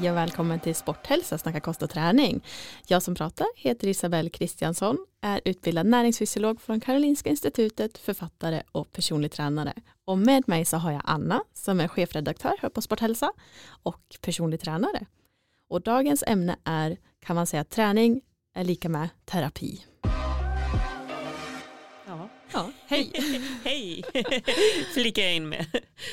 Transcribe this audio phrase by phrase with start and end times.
[0.00, 2.40] Hej och välkommen till Sporthälsa, Snacka kost och träning.
[2.86, 9.32] Jag som pratar heter Isabelle Kristiansson, är utbildad näringsfysiolog från Karolinska institutet, författare och personlig
[9.32, 9.72] tränare.
[10.04, 13.32] Och med mig så har jag Anna som är chefredaktör här på Sporthälsa
[13.82, 15.06] och personlig tränare.
[15.68, 18.20] Och dagens ämne är, kan man säga, träning
[18.54, 19.84] är lika med terapi.
[22.06, 22.28] Ja.
[22.52, 23.12] Ja, hej.
[23.64, 24.02] Hej!
[24.94, 25.66] Flikar jag in med.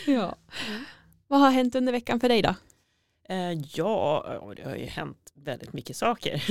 [0.06, 0.36] ja.
[1.28, 2.56] Vad har hänt under veckan för dig då?
[3.30, 6.44] Eh, ja, det har ju hänt väldigt mycket saker.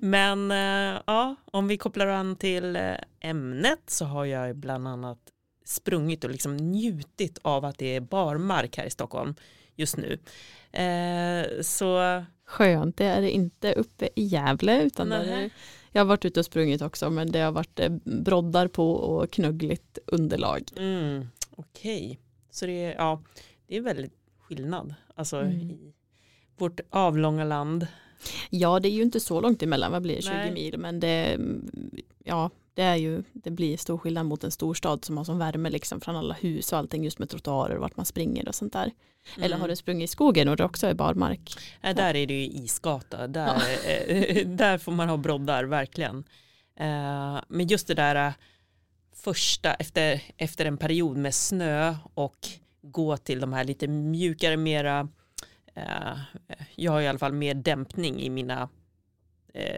[0.04, 5.18] Men eh, ja, om vi kopplar an till eh, ämnet så har jag bland annat
[5.64, 9.34] sprungit och liksom njutit av att det är barmark här i Stockholm
[9.76, 10.18] just nu.
[11.62, 15.26] Så Skönt, det är inte uppe i Gävle utan Nej.
[15.26, 15.50] där är,
[15.92, 19.98] jag har varit ute och sprungit också men det har varit broddar på och knuggligt
[20.06, 20.62] underlag.
[20.76, 22.16] Mm, Okej, okay.
[22.50, 23.22] så det är, ja,
[23.66, 25.52] det är väldigt skillnad alltså mm.
[25.52, 25.92] i
[26.60, 27.86] vårt avlånga land.
[28.50, 30.52] Ja, det är ju inte så långt emellan, vad blir det, 20 Nej.
[30.52, 31.38] mil, men det,
[32.24, 35.70] ja, det, är ju, det blir stor skillnad mot en storstad som har som värme
[35.70, 38.72] liksom från alla hus och allting just med trottoarer och vart man springer och sånt
[38.72, 38.90] där.
[39.36, 39.44] Mm.
[39.44, 41.54] Eller har du sprungit i skogen och det också är barmark?
[41.82, 44.44] Äh, där är det ju isgata, där, ja.
[44.44, 46.16] där får man ha broddar verkligen.
[46.80, 48.32] Uh, men just det där uh,
[49.16, 52.48] första efter, efter en period med snö och
[52.82, 55.08] gå till de här lite mjukare, mera
[56.76, 58.68] jag har i alla fall mer dämpning i mina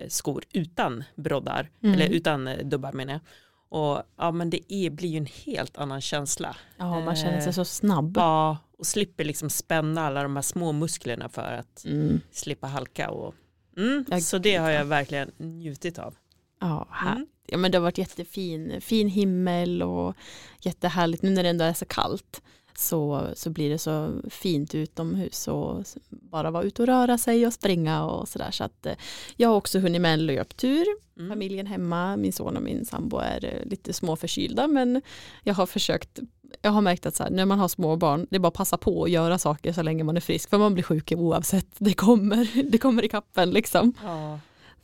[0.09, 1.95] skor utan broddar, mm.
[1.95, 3.21] eller utan dubbar menar jag.
[3.69, 6.57] Och ja men det är, blir ju en helt annan känsla.
[6.77, 8.17] Ja man känner sig så snabb.
[8.17, 12.21] Ja och slipper liksom spänna alla de här små musklerna för att mm.
[12.31, 13.11] slippa halka.
[13.11, 13.35] Och,
[13.77, 16.15] mm, så det har jag verkligen njutit av.
[16.61, 17.17] Ja, här.
[17.17, 17.27] Mm.
[17.47, 20.17] ja men det har varit jättefin fin himmel och
[20.61, 22.43] jättehärligt nu när det ändå är så kallt
[22.83, 27.53] så, så blir det så fint utomhus och bara vara ute och röra sig och
[27.53, 28.51] springa och sådär.
[28.51, 28.95] Så att eh,
[29.37, 30.87] jag har också hunnit med en löptur.
[31.17, 31.29] Mm.
[31.29, 35.03] Familjen hemma, min son och min sambo är eh, lite småförkylda men
[35.43, 36.21] jag har försökt
[36.63, 38.55] jag har märkt att så här, när man har små barn, det är bara att
[38.55, 41.67] passa på att göra saker så länge man är frisk, för man blir sjuk oavsett,
[41.79, 43.95] det kommer, det kommer i kappen liksom.
[44.03, 44.41] Ja.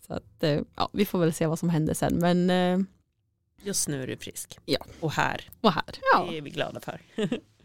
[0.06, 2.86] Så att, eh, ja, vi får väl se vad som händer sen, men
[3.62, 4.58] Just nu är du frisk.
[4.64, 4.78] Ja.
[5.00, 5.50] Och här.
[5.60, 6.26] Och här, ja.
[6.30, 7.00] Det är vi glada för.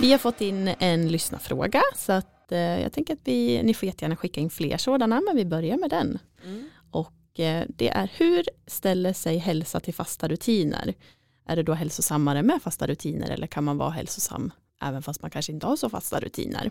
[0.00, 3.86] Vi har fått in en lyssnarfråga så att eh, jag tänker att vi, ni får
[3.86, 6.18] jättegärna skicka in fler sådana men vi börjar med den.
[6.44, 6.68] Mm.
[6.90, 10.94] Och eh, det är hur ställer sig hälsa till fasta rutiner?
[11.46, 14.52] Är det då hälsosammare med fasta rutiner eller kan man vara hälsosam
[14.82, 16.70] även fast man kanske inte har så fasta rutiner?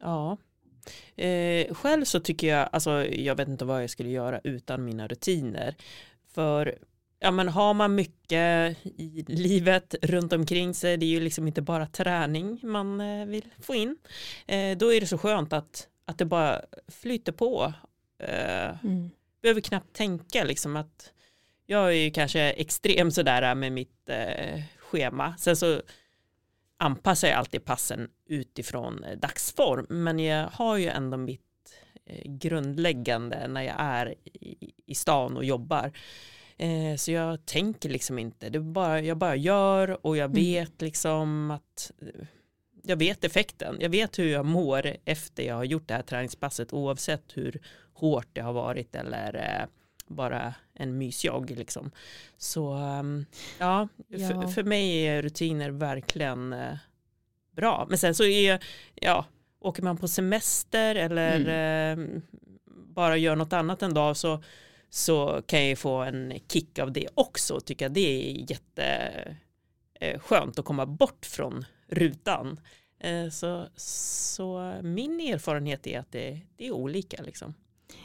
[0.00, 0.36] Ja,
[1.16, 5.08] eh, själv så tycker jag, alltså jag vet inte vad jag skulle göra utan mina
[5.08, 5.76] rutiner.
[6.34, 6.78] För
[7.18, 11.62] ja, men har man mycket i livet runt omkring sig, det är ju liksom inte
[11.62, 13.96] bara träning man eh, vill få in,
[14.46, 17.72] eh, då är det så skönt att, att det bara flyter på.
[18.18, 19.10] Eh, mm.
[19.42, 21.12] Behöver knappt tänka liksom att
[21.66, 24.10] jag är ju kanske extrem sådär med mitt
[24.78, 25.34] schema.
[25.38, 25.82] Sen så
[26.76, 31.40] anpassar jag alltid passen utifrån dagsform, men jag har ju ändå mitt
[32.24, 35.92] grundläggande när jag är i, i stan och jobbar.
[36.58, 40.86] Eh, så jag tänker liksom inte, det bara, jag bara gör och jag vet mm.
[40.86, 41.90] liksom att
[42.82, 46.72] jag vet effekten, jag vet hur jag mår efter jag har gjort det här träningspasset
[46.72, 47.60] oavsett hur
[47.92, 49.66] hårt det har varit eller eh,
[50.06, 51.90] bara en mysjogg liksom.
[52.36, 52.78] Så
[53.58, 54.18] ja, Ja.
[54.18, 56.76] För, för mig är rutiner verkligen eh,
[57.56, 57.86] bra.
[57.88, 58.64] Men sen så är,
[58.94, 59.24] ja,
[59.60, 61.40] åker man på semester eller
[61.92, 62.06] eh,
[62.66, 64.42] bara gör något annat en dag så,
[64.90, 67.54] så kan jag ju få en kick av det också.
[67.54, 72.60] och Tycka det är jätteskönt eh, att komma bort från rutan.
[73.00, 77.54] Eh, så, så min erfarenhet är att det, det är olika liksom.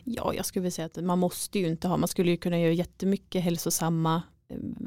[0.03, 2.59] Ja, jag skulle vilja säga att man måste ju inte ha, man skulle ju kunna
[2.59, 4.21] göra jättemycket hälsosamma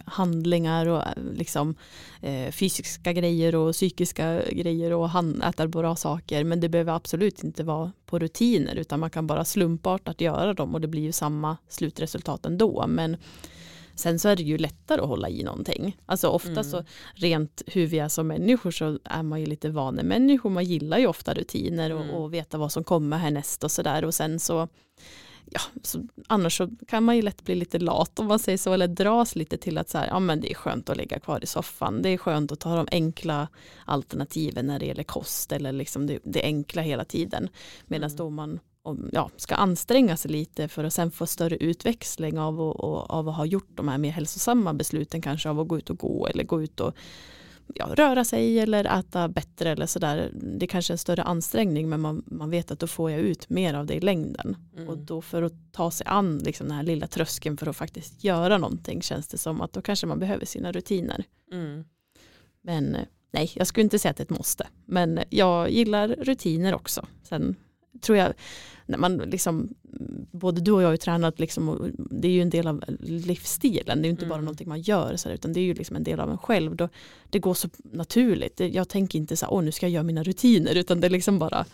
[0.06, 1.02] handlingar och
[1.34, 1.74] liksom
[2.22, 6.44] eh, fysiska grejer och psykiska grejer och han, äta bra saker.
[6.44, 10.74] Men det behöver absolut inte vara på rutiner utan man kan bara slumpartat göra dem
[10.74, 12.84] och det blir ju samma slutresultat ändå.
[12.88, 13.16] Men
[13.94, 15.96] sen så är det ju lättare att hålla i någonting.
[16.06, 16.64] Alltså ofta Mm.
[16.64, 16.84] så
[17.14, 21.06] rent hur vi är som människor så är man ju lite vanemänniskor man gillar ju
[21.06, 22.14] ofta rutiner och, Mm.
[22.14, 24.04] och veta vad som kommer härnäst och sådär.
[24.04, 24.68] Och sen så
[25.50, 28.72] ja, så annars så kan man ju lätt bli lite lat om man säger så,
[28.72, 31.40] eller dras lite till att så här, ja men det är skönt att ligga kvar
[31.42, 33.48] i soffan, det är skönt att ta de enkla
[33.84, 37.48] alternativen när det gäller kost eller liksom det, det enkla hela tiden.
[37.86, 38.16] Medan Mm.
[38.16, 42.54] då man om, ja, ska anstränga sig lite för att sen få större utväxling av,
[42.60, 45.78] att- och, av att ha gjort de här mer hälsosamma besluten kanske av att gå
[45.78, 46.94] ut och gå eller gå ut och
[47.74, 50.30] ja, röra sig eller äta bättre eller sådär.
[50.34, 53.20] Det är kanske är en större ansträngning men man, man vet att då får jag
[53.20, 54.56] ut mer av det i längden.
[54.76, 54.88] Mm.
[54.88, 58.24] Och då för att ta sig an liksom den här lilla tröskeln för att faktiskt
[58.24, 61.24] göra någonting känns det som att då kanske man behöver sina rutiner.
[61.52, 61.84] Mm.
[62.62, 64.66] Men eh, nej, jag skulle inte säga att det är ett måste.
[64.84, 67.06] Men jag gillar rutiner också.
[67.22, 67.56] Sen
[68.00, 68.32] tror jag,
[68.86, 69.74] när man liksom,
[70.32, 72.84] både du och jag har ju tränat, liksom, och det är ju en del av
[73.00, 73.98] livsstilen.
[74.02, 74.44] Det är ju inte bara Mm.
[74.44, 76.76] någonting man gör, så här, utan det är ju liksom en del av en själv.
[76.76, 76.88] Då,
[77.30, 78.60] det går så naturligt.
[78.60, 81.10] Jag tänker inte så här, åh nu ska jag göra mina rutiner, utan det är
[81.10, 81.66] liksom bara,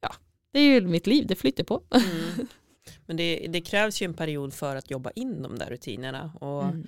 [0.00, 0.14] ja,
[0.52, 1.82] det är ju mitt liv, det flyter på.
[1.90, 2.46] Mm.
[3.06, 6.32] Men det, det krävs ju en period för att jobba in de där rutinerna.
[6.40, 6.86] Och, Mm.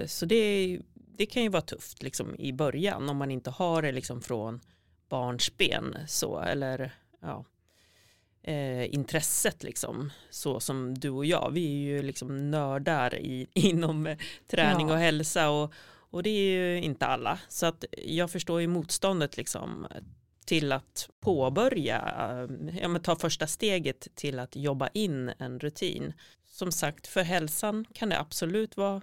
[0.00, 0.78] eh, så det,
[1.16, 4.60] det kan ju vara tufft liksom, i början om man inte har det liksom, från
[5.08, 5.96] barnsben.
[6.08, 7.44] Så, eller ja,
[8.44, 11.50] eh, intresset liksom, så som du och jag.
[11.50, 14.18] Vi är ju liksom nördar i, inom eh,
[14.50, 14.94] träning Ja.
[14.94, 15.72] och hälsa och,
[16.10, 17.38] och det är ju inte alla.
[17.48, 19.86] Så att jag förstår ju motståndet liksom,
[20.46, 26.12] till att påbörja, eh, ja, men ta första steget till att jobba in en rutin.
[26.44, 29.00] Som sagt, för hälsan kan det absolut vara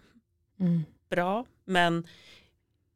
[0.60, 0.84] Mm.
[1.10, 2.08] bra, men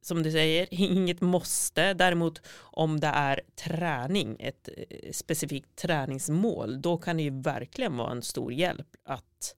[0.06, 1.94] som du säger, inget måste.
[1.94, 8.12] Däremot om det är träning, ett eh, specifikt träningsmål, då kan det ju verkligen vara
[8.12, 9.56] en stor hjälp att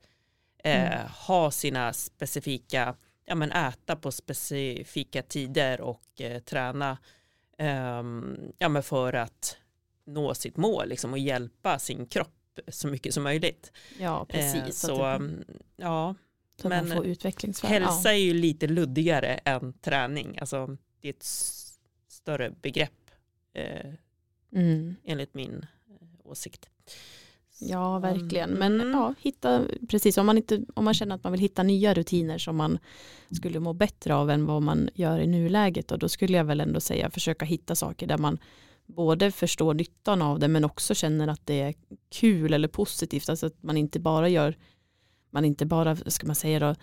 [0.63, 1.07] eh, Mm.
[1.27, 2.95] ha sina specifika,
[3.25, 6.97] ja men äta på specifika tider och eh, träna
[7.57, 9.57] ehm, ja men för att
[10.05, 13.71] nå sitt mål liksom, och hjälpa sin kropp så mycket som möjligt.
[13.99, 14.55] Ja, precis.
[14.63, 15.43] Eh, så så att, det, mm,
[15.75, 16.15] ja,
[16.61, 17.71] så men man får utvecklingsväg.
[17.71, 20.37] Hälsa är ju lite luddigare än träning.
[20.39, 21.23] Alltså, det är ett
[22.07, 23.11] större begrepp
[23.53, 23.93] eh.
[24.55, 24.95] Mm.
[25.03, 26.69] enligt min eh, åsikt.
[27.59, 28.49] Ja, verkligen.
[28.49, 31.63] Men mm, ja, hitta, precis, om man, inte, om man känner att man vill hitta
[31.63, 32.79] nya rutiner som man
[33.31, 36.61] skulle må bättre av än vad man gör i nuläget, och då skulle jag väl
[36.61, 38.39] ändå säga försöka hitta saker där man
[38.85, 41.73] både förstår nyttan av det men också känner att det är
[42.09, 43.29] kul eller positivt.
[43.29, 44.57] Alltså att man inte bara gör,
[45.31, 46.75] man inte bara, ska man säga då,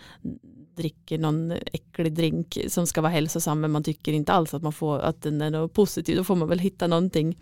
[0.75, 4.73] dricker någon äcklig drink som ska vara hälsosam men man tycker inte alls att man
[4.73, 6.17] får att den är något positivt.
[6.17, 7.37] Då får man väl hitta någonting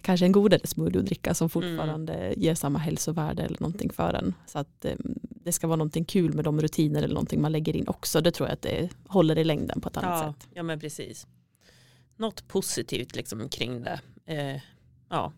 [0.00, 4.34] kanske en godare smoothie att dricka som fortfarande ger samma hälsovärde eller någonting för en.
[4.46, 7.76] Så att eh, det ska vara någonting kul med de rutiner eller någonting man lägger
[7.76, 8.20] in också.
[8.20, 10.48] Det tror jag att det håller i längden på ett annat ja, sätt.
[10.54, 11.26] ja, men precis.
[12.16, 14.00] Något positivt liksom kring det.
[14.26, 14.60] Eh,
[15.08, 15.32] ja,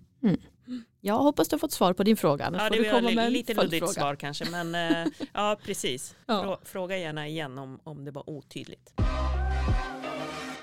[1.00, 2.50] Jag hoppas du har fått svar på din fråga.
[2.58, 6.16] Ja det var lite luddigt svar kanske, men eh, ja, precis.
[6.26, 6.44] Ja.
[6.44, 8.92] Frå- Fråga gärna igen om, om det var otydligt.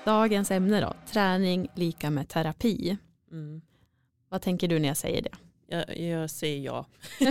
[0.04, 2.96] Dagens ämne då, träning lika med terapi.
[3.32, 3.62] Mm.
[4.28, 5.30] Vad tänker du när jag säger det?
[5.68, 6.86] Jag, jag säger ja.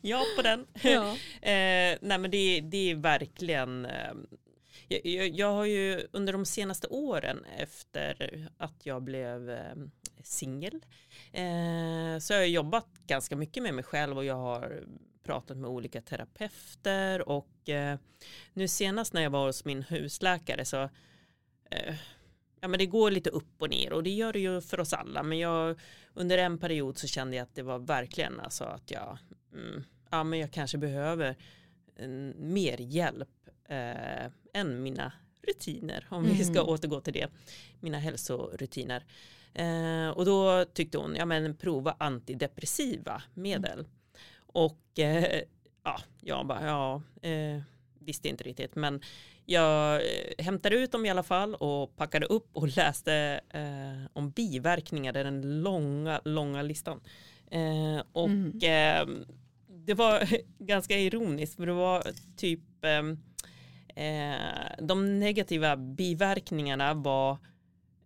[0.00, 0.66] ja på den.
[1.42, 4.12] Eh, nej men det, det är verkligen eh,
[4.88, 9.58] jag, jag, jag har ju under de senaste åren efter att jag blev eh,
[10.26, 10.84] singel.
[11.32, 14.84] Eh, så har jag jobbat ganska mycket med mig själv och jag har
[15.22, 17.98] pratat med olika terapeuter och eh,
[18.52, 20.82] nu senast när jag var hos min husläkare så
[21.70, 21.94] eh,
[22.60, 24.92] ja men det går lite upp och ner och det gör det ju för oss
[24.92, 25.22] alla.
[25.22, 25.80] Men jag
[26.14, 29.18] under en period så kände jag att det var verkligen alltså att jag
[29.52, 31.36] mm, ja men jag kanske behöver
[31.96, 35.12] en, mer hjälp eh, än mina
[35.42, 36.68] rutiner om vi ska Mm.
[36.68, 37.28] återgå till det
[37.80, 39.04] mina hälsorutiner
[39.54, 43.86] eh, och då tyckte hon ja men prova antidepressiva medel
[44.36, 45.40] och eh,
[45.84, 47.62] ja jag bara ja eh,
[47.98, 49.00] visste inte riktigt men
[49.46, 54.30] jag eh, hämtade ut dem i alla fall och packade upp och läste eh, om
[54.30, 57.00] biverkningar, det är den långa, långa listan.
[57.50, 58.58] Eh, och Mm.
[58.62, 59.24] eh,
[59.68, 62.04] det var ganska ironiskt för det var
[62.36, 67.38] typ eh, eh, de negativa biverkningarna var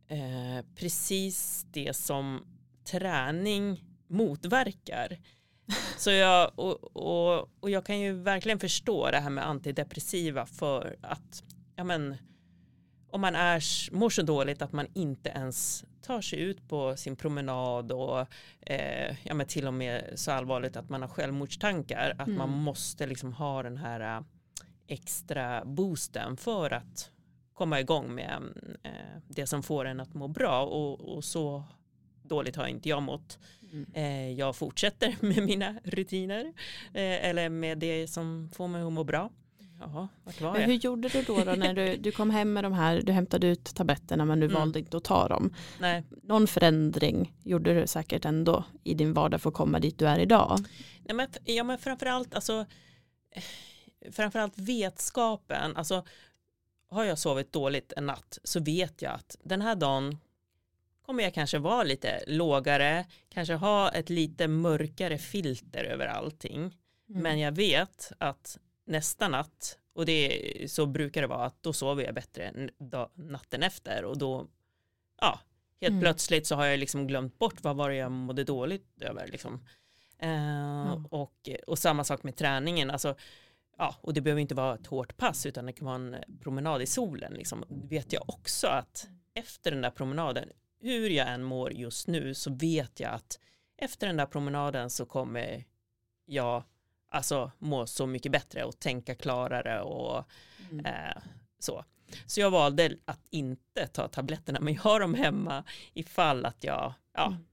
[0.09, 2.47] eh, precis det som
[2.85, 5.19] träning motverkar.
[5.99, 10.97] Så jag, och, och, och jag kan ju verkligen förstå det här med antidepressiva för
[11.03, 11.43] att
[11.77, 12.17] ja men,
[13.11, 13.63] om man är,
[13.93, 18.27] mår så dåligt att man inte ens tar sig ut på sin promenad och
[18.61, 22.59] eh, ja men till och med så allvarligt att man har självmordstankar att man Mm.
[22.63, 24.25] måste liksom ha den här eh,
[24.87, 27.11] extra boosten för att
[27.59, 28.43] komma igång med
[28.83, 28.91] eh,
[29.29, 31.65] det som får en att må bra och, och så
[32.23, 33.39] dåligt har inte jag mått.
[33.73, 33.87] Mm.
[33.95, 36.45] Eh, jag fortsätter med mina rutiner
[36.95, 39.31] eh, eller med det som får mig att må bra.
[39.81, 40.69] Jaha, vart var Men jag?
[40.69, 43.47] hur gjorde du då, då när du, du kom hem med de här, du hämtade
[43.47, 44.59] ut tabletterna men du Mm.
[44.59, 45.55] valde inte att ta dem.
[45.81, 50.07] Nej, Någon förändring gjorde du säkert ändå i din vardag för att komma dit du
[50.07, 50.59] är idag.
[51.05, 52.67] Nej, men, ja, men framförallt, alltså,
[54.13, 55.77] framförallt vetskapen.
[55.77, 56.05] Alltså,
[56.89, 60.19] har jag sovit dåligt en natt så vet jag att den här dagen
[61.07, 66.61] kommer jag kanske vara lite lågare, kanske ha ett lite mörkare filter över allting.
[66.61, 67.23] Mm.
[67.23, 72.05] Men jag vet att nästa natt, och det så brukar det vara, att då sover
[72.05, 72.71] jag bättre
[73.15, 74.47] natten efter och då,
[75.21, 75.41] ja,
[75.81, 76.01] helt mm.
[76.01, 79.65] plötsligt så har jag liksom glömt bort vad var det jag mådde dåligt över liksom.
[80.19, 81.07] Eh, mm.
[81.07, 83.15] och, och samma sak med träningen, alltså
[83.79, 86.83] ja, och det behöver inte vara ett hårt pass utan det kan vara en promenad
[86.83, 87.33] i solen.
[87.35, 87.65] Liksom.
[87.69, 90.49] vet jag också att efter den där promenaden,
[90.81, 93.39] hur jag än mår just nu så vet jag att
[93.77, 95.65] efter den där promenaden så kommer
[96.25, 96.63] jag
[97.09, 100.25] alltså må så mycket bättre och tänka klarare och
[100.71, 100.87] mm.
[100.87, 101.23] eh,
[101.59, 101.85] så.
[102.27, 106.95] Så jag valde att inte ta tabletterna men jag har dem hemma ifall att jag
[107.13, 107.45] ja, mm.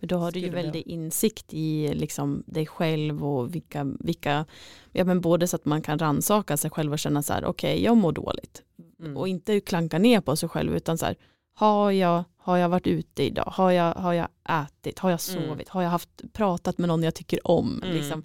[0.00, 4.46] Men då har du ju väldigt insikt i liksom dig själv och vilka, vilka
[4.92, 7.72] ja men både så att man kan ransaka sig själv och känna så här, okej
[7.72, 8.62] okay, jag mår dåligt.
[9.00, 9.16] Mm.
[9.16, 11.16] Och inte klanka ner på sig själv utan så här,
[11.54, 13.52] har jag, har jag varit ute idag?
[13.56, 14.98] Har jag, har jag ätit?
[14.98, 15.48] Har jag mm.
[15.48, 15.68] sovit?
[15.68, 15.70] Mm.
[15.70, 17.82] Har jag haft, pratat med någon jag tycker om?
[17.82, 17.96] Mm.
[17.96, 18.24] Liksom,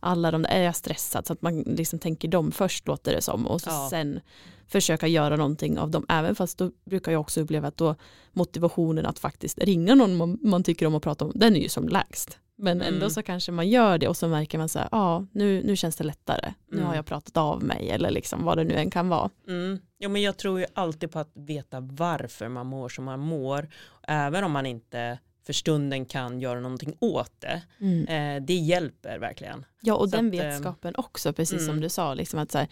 [0.00, 1.26] alla de är jag stressad?
[1.26, 3.86] Så att man liksom tänker dem först låter det som och så ja.
[3.90, 4.20] sen
[4.66, 6.06] försöka göra någonting av dem.
[6.08, 7.94] Även fast då brukar jag också uppleva att då
[8.32, 11.68] motivationen att faktiskt ringa någon man, man tycker om att prata om, den är ju
[11.68, 12.38] som lägst.
[12.62, 13.10] Men ändå mm.
[13.10, 15.76] så kanske man gör det och så märker man så här, ja ah, nu, nu
[15.76, 16.96] känns det lättare, nu har mm.
[16.96, 19.30] jag pratat av mig eller liksom vad det nu än kan vara.
[19.48, 19.78] Mm.
[19.98, 23.68] Ja, men jag tror ju alltid på att veta varför man mår som man mår,
[24.02, 27.62] även om man inte för stunden kan göra någonting åt det.
[27.80, 28.06] Mm.
[28.06, 29.64] Eh, det hjälper verkligen.
[29.80, 31.80] Ja och så den att, eh, vetskapen också, precis som mm.
[31.80, 32.68] du sa, liksom att så här,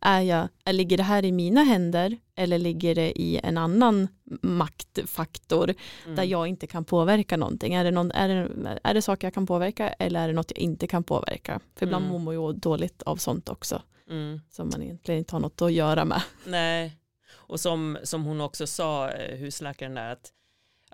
[0.00, 4.08] är jag, ligger det här i mina händer eller ligger det i en annan
[4.42, 5.74] maktfaktor
[6.04, 6.16] mm.
[6.16, 7.74] där jag inte kan påverka någonting?
[7.74, 10.50] Är det, någon, är, det, är det saker jag kan påverka eller är det något
[10.50, 11.60] jag inte kan påverka?
[11.76, 12.12] För ibland mm.
[12.12, 14.40] mår man ju dåligt av sånt också mm.
[14.50, 16.22] som man egentligen inte har något att göra med.
[16.46, 16.96] Nej,
[17.30, 20.32] och som, som hon också sa, eh, husläkaren där, att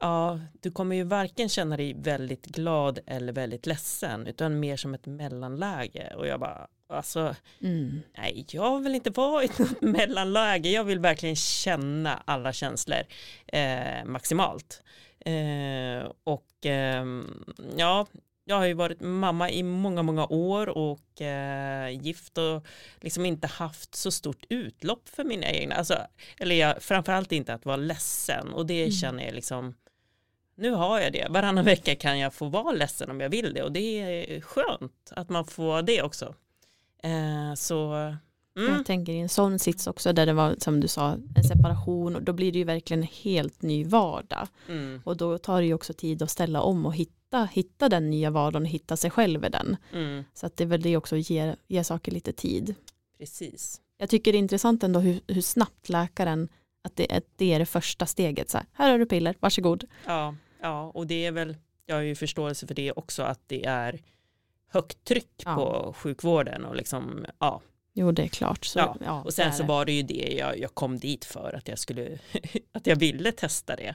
[0.00, 4.94] ja, du kommer ju varken känna dig väldigt glad eller väldigt ledsen utan mer som
[4.94, 8.02] ett mellanläge och jag bara alltså mm.
[8.18, 13.02] nej jag vill inte vara i något mellanläge jag vill verkligen känna alla känslor
[13.46, 14.82] eh, maximalt
[15.20, 17.04] eh, och eh,
[17.76, 18.06] ja
[18.44, 22.66] jag har ju varit mamma i många, många år och eh, gift och
[23.00, 25.98] liksom inte haft så stort utlopp för mina egna, alltså,
[26.38, 28.92] eller jag, framförallt inte att vara ledsen och det mm.
[28.92, 29.74] känner jag liksom
[30.56, 31.26] nu har jag det.
[31.30, 35.10] Varannan vecka kan jag få vara ledsen om jag vill det och det är skönt
[35.10, 36.34] att man får det också.
[37.04, 37.92] Eh, så
[38.56, 38.75] mm.
[38.75, 42.16] Jag tänker i en sån sits också där det var som du sa en separation
[42.16, 44.49] och då blir det ju verkligen en helt ny vardag.
[44.68, 45.02] Mm.
[45.04, 48.30] Och då tar det ju också tid att ställa om och hitta, hitta den nya
[48.30, 49.76] vardagen och hitta sig själv i den.
[49.92, 50.25] Mm.
[50.34, 52.75] Så att det är väl det också ger, ger saker lite tid.
[53.18, 53.80] Precis.
[53.99, 56.49] Jag tycker det är intressant ändå hur, hur snabbt läkaren
[56.84, 58.50] att det är, det är det första steget.
[58.50, 59.84] Så här, här har du piller, varsågod.
[60.06, 61.56] Ja, ja, och det är väl,
[61.87, 64.00] jag har ju förståelse för det också, att det är
[64.68, 65.54] högt tryck ja.
[65.54, 67.61] på sjukvården och liksom, ja.
[67.97, 68.64] Jo, det är klart.
[68.64, 68.97] Så, ja.
[69.04, 71.78] ja och sen så var det ju det jag, jag kom dit för, att jag
[71.78, 72.18] skulle,
[72.73, 73.94] att jag ville testa det.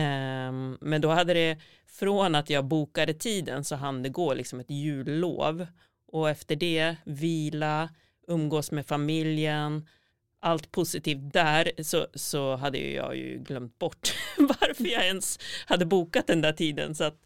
[0.00, 4.60] Um, men då hade det, från att jag bokade tiden så hann det gå liksom
[4.60, 5.66] ett jullov
[6.12, 7.88] och efter det vila,
[8.28, 9.88] umgås med familjen,
[10.40, 16.26] allt positivt där så, så hade jag ju glömt bort varför jag ens hade bokat
[16.26, 16.94] den där tiden.
[16.94, 17.20] Så att,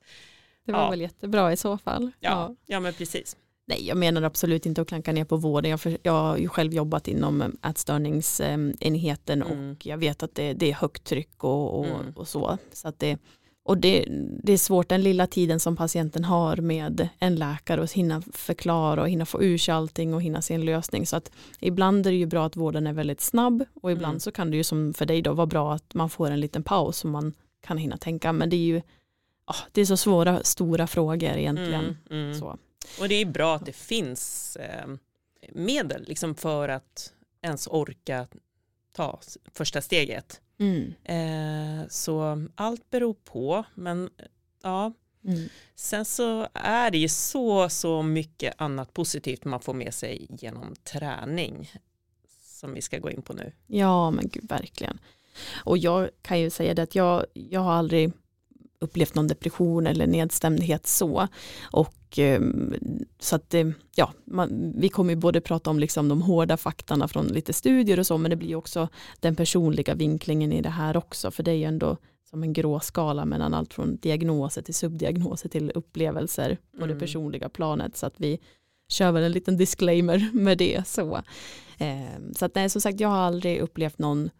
[0.70, 0.90] det var ja.
[0.90, 2.10] väl jättebra i så fall.
[2.20, 2.54] Ja, ja.
[2.66, 3.36] ja men precis.
[3.70, 5.70] Nej, jag menar absolut inte att klanka ner på vården.
[5.70, 9.70] Jag, för, jag har ju själv jobbat inom ätstörningsenheten mm.
[9.70, 12.12] och jag vet att det, det är högt tryck och, och, mm.
[12.16, 12.58] och så.
[12.72, 13.18] så att det,
[13.64, 14.04] och det,
[14.42, 19.02] det är svårt den lilla tiden som patienten har med en läkare att hinna förklara
[19.02, 21.06] och hinna få ur sig allting och hinna se en lösning.
[21.06, 24.20] Så att ibland är det ju bra att vården är väldigt snabb och ibland mm.
[24.20, 26.62] så kan det ju som för dig då vara bra att man får en liten
[26.62, 28.32] paus som man kan hinna tänka.
[28.32, 28.82] Men det är ju
[29.50, 31.96] oh, det är så svåra, stora frågor egentligen.
[32.10, 32.34] Mm, mm.
[32.34, 32.58] Så.
[33.00, 34.86] Och det är bra att det finns eh,
[35.52, 38.26] medel liksom för att ens orka
[38.92, 39.20] ta
[39.52, 40.40] första steget.
[40.58, 40.94] Mm.
[41.04, 44.10] Eh, så allt beror på, men
[44.62, 44.92] ja.
[45.24, 45.48] Mm.
[45.74, 50.74] Sen så är det ju så, så mycket annat positivt man får med sig genom
[50.84, 51.72] träning
[52.42, 53.52] som vi ska gå in på nu.
[53.66, 54.98] Ja, men gud, verkligen.
[55.64, 58.12] Och jag kan ju säga det att jag, jag har aldrig
[58.80, 61.28] upplevt någon depression eller nedstämdhet så.
[61.62, 62.74] Och ehm,
[63.18, 63.54] så att
[63.96, 67.98] ja, man, vi kommer ju både prata om liksom de hårda faktorna från lite studier
[67.98, 68.88] och så, men det blir också
[69.20, 71.96] den personliga vinklingen i det här också, för det är ju ändå
[72.30, 76.88] som en grå skala mellan allt från diagnoser till subdiagnoser till upplevelser på mm.
[76.88, 78.38] det personliga planet, så att vi
[78.88, 80.86] kör väl en liten disclaimer med det.
[80.86, 81.16] Så,
[81.78, 84.30] eh, så att, nej, som sagt, jag har aldrig upplevt någon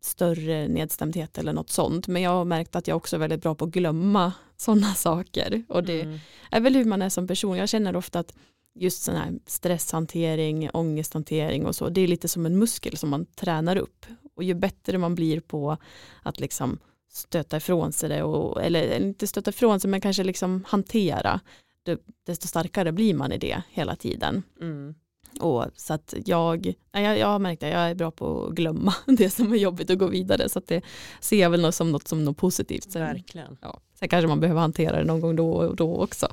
[0.00, 2.08] större nedstämdhet eller något sånt.
[2.08, 5.62] Men jag har märkt att jag också är väldigt bra på att glömma sådana saker.
[5.68, 6.18] Och det mm.
[6.50, 7.56] är väl hur man är som person.
[7.56, 8.34] Jag känner ofta att
[8.74, 13.26] just sån här stresshantering, ångesthantering och så, det är lite som en muskel som man
[13.26, 14.06] tränar upp.
[14.36, 15.76] Och ju bättre man blir på
[16.22, 16.78] att liksom
[17.12, 21.40] stöta ifrån sig det, och, eller inte stöta ifrån sig men kanske liksom hantera,
[22.26, 24.42] desto starkare blir man i det hela tiden.
[24.60, 24.94] Mm.
[25.40, 28.94] Och så att jag, jag, jag har märkt att jag är bra på att glömma
[29.06, 30.48] det som är jobbigt och gå vidare.
[30.48, 30.82] Så att det
[31.20, 32.92] ser jag väl som något som något positivt.
[32.92, 33.58] Sen, Verkligen.
[33.60, 36.28] Ja, sen kanske man behöver hantera det någon gång då och då också.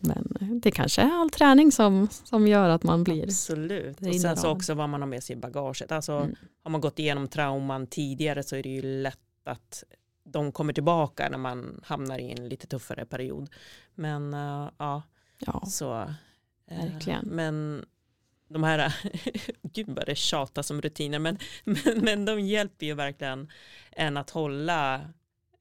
[0.00, 4.36] Men det kanske är all träning som, som gör att man blir Absolut, och sen
[4.36, 5.92] så också vad man har med sig i bagaget.
[5.92, 6.34] Alltså, mm.
[6.62, 9.84] Har man gått igenom trauman tidigare så är det ju lätt att
[10.24, 13.48] de kommer tillbaka när man hamnar i en lite tuffare period.
[13.94, 15.02] Men uh, ja,
[15.38, 15.94] ja, så.
[15.94, 16.10] Uh,
[16.68, 17.28] Verkligen.
[17.28, 17.84] Men
[18.50, 18.94] de här,
[19.62, 23.50] gud vad det tjatar som rutiner, men, men, men de hjälper ju verkligen
[23.90, 24.94] en att hålla,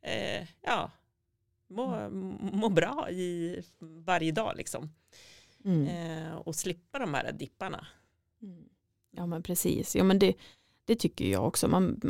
[0.01, 0.91] eh, ja,
[1.67, 2.10] må,
[2.53, 4.93] må bra i varje dag liksom.
[5.65, 5.88] Mm.
[5.88, 7.88] Eh, och slippa de här dipparna.
[8.41, 8.63] Mm.
[9.12, 10.34] Ja men precis, ja men det,
[10.86, 11.67] det tycker jag också.
[11.67, 12.01] Man,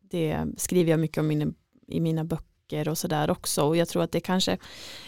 [0.00, 1.54] det skriver jag mycket om in,
[1.86, 3.62] i mina böcker böcker och sådär också.
[3.62, 4.58] Och jag tror att det kanske,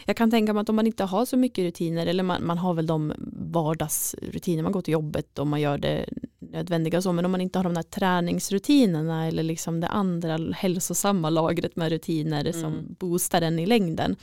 [0.06, 2.58] jag kan tänka mig att om man inte har så mycket rutiner, eller man, man
[2.58, 3.12] har väl de
[3.52, 6.06] vardagsrutiner, man går till jobbet och man gör det
[6.38, 10.38] nödvändiga och så, men om man inte har de där träningsrutinerna eller liksom det andra
[10.54, 12.52] hälsosamma lagret med rutiner mm.
[12.52, 14.16] som boostar den i längden,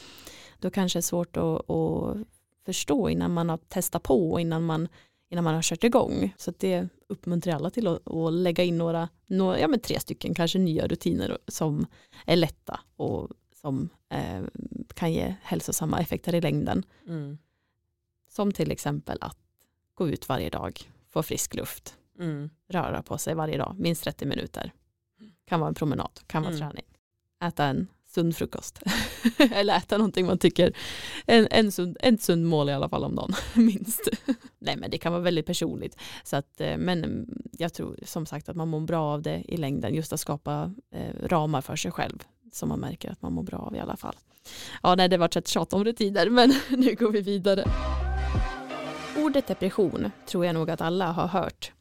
[0.59, 2.17] då kanske det är svårt att, att
[2.65, 4.87] förstå innan man har testat på och innan man
[5.29, 6.33] innan man har kört igång.
[6.37, 10.33] Så det uppmuntrar alla till att, att lägga in några, några, ja men tre stycken
[10.33, 11.85] kanske nya rutiner som
[12.25, 13.29] är lätta och
[13.61, 14.43] som eh,
[14.93, 16.83] kan ge hälsosamma effekter i längden.
[17.07, 17.37] Mm.
[18.29, 19.37] Som till exempel att
[19.93, 22.49] gå ut varje dag, få frisk luft, mm.
[22.67, 24.73] röra på sig varje dag, minst 30 minuter.
[25.45, 26.59] Kan vara en promenad, kan vara mm.
[26.59, 26.85] träning.
[27.43, 28.79] Äta en sund frukost.
[29.51, 30.73] Eller äta någonting man tycker,
[31.25, 34.09] en, en, sund, en sund mål i alla fall om dagen, minst.
[34.59, 35.97] Nej men det kan vara väldigt personligt.
[36.23, 39.57] Så att, eh, men jag tror som sagt att man mår bra av det i
[39.57, 43.43] längden, just att skapa eh, ramar för sig själv som man märker att man mår
[43.43, 44.15] bra av i alla fall.
[44.83, 47.63] Ja, nej, det var ett tjat om rutiner, men nu går vi vidare.
[49.17, 51.71] Ordet depression tror jag nog att alla har hört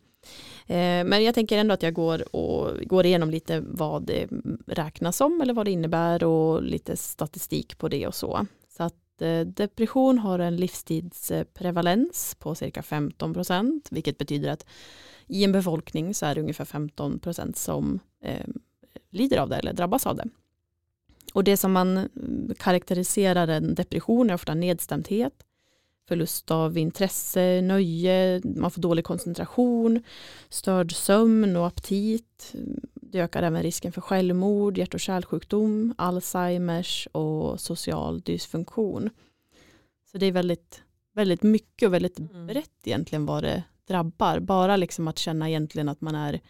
[0.68, 4.28] Eh, men jag tänker ändå att jag går, och, går igenom lite vad det
[4.66, 8.46] räknas som eller vad det innebär och lite statistik på det och så.
[8.68, 14.66] Så att eh, depression har en livstidsprevalens på cirka 15 procent, vilket betyder att
[15.26, 18.46] i en befolkning så är det ungefär 15 procent som eh,
[19.10, 20.28] lider av det eller drabbas av det.
[21.34, 25.44] Och det som man mm, karaktäriserar en depression är ofta nedstämdhet,
[26.08, 30.02] förlust av intresse, nöje, man får dålig koncentration,
[30.48, 32.54] störd sömn och aptit.
[32.94, 39.10] Det ökar även risken för självmord, hjärt och kärlsjukdom, Alzheimers och social dysfunktion.
[40.12, 40.82] Så det är väldigt,
[41.14, 42.46] väldigt mycket och väldigt mm.
[42.46, 44.40] brett egentligen vad det drabbar.
[44.40, 46.40] Bara liksom att känna egentligen att man är,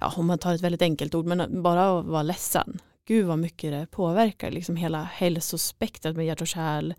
[0.00, 2.78] ja, om man tar ett väldigt enkelt ord, men bara att vara ledsen.
[3.06, 6.94] Gud vad mycket det påverkar liksom hela hälsospektrat med hjärt och kärl,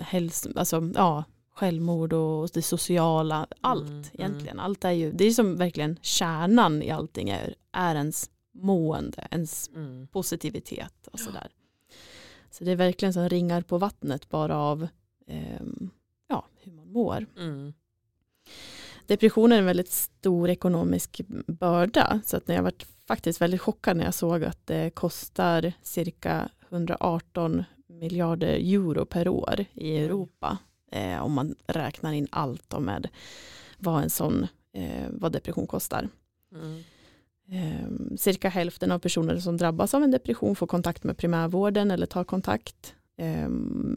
[0.00, 1.24] häls alltså, ja,
[1.60, 4.10] självmord och det sociala, allt mm, mm.
[4.12, 4.56] egentligen.
[4.56, 4.64] Mm.
[4.64, 9.68] Allt är ju, det är som verkligen kärnan i allting är, är ens mående, ens
[9.68, 10.06] mm.
[10.06, 11.48] positivitet och sådär.
[12.50, 14.88] Så det är verkligen som ringar på vattnet bara av
[15.26, 15.62] eh,
[16.28, 17.26] ja, hur man mår.
[17.36, 17.72] Mm.
[19.06, 22.72] Depression är en väldigt stor ekonomisk börda så att när jag var
[23.06, 27.64] faktiskt väldigt chockad när jag såg att det kostar cirka 118
[28.00, 30.58] miljarder euro per år i Europa.
[30.92, 33.08] Eh, om man räknar in allt och med
[33.78, 36.08] vad en sån, eh, vad depression kostar.
[36.52, 36.82] Mm.
[37.52, 42.06] Eh, cirka hälften av personer som drabbas av en depression får kontakt med primärvården eller
[42.06, 42.94] tar kontakt.
[43.16, 43.48] Eh,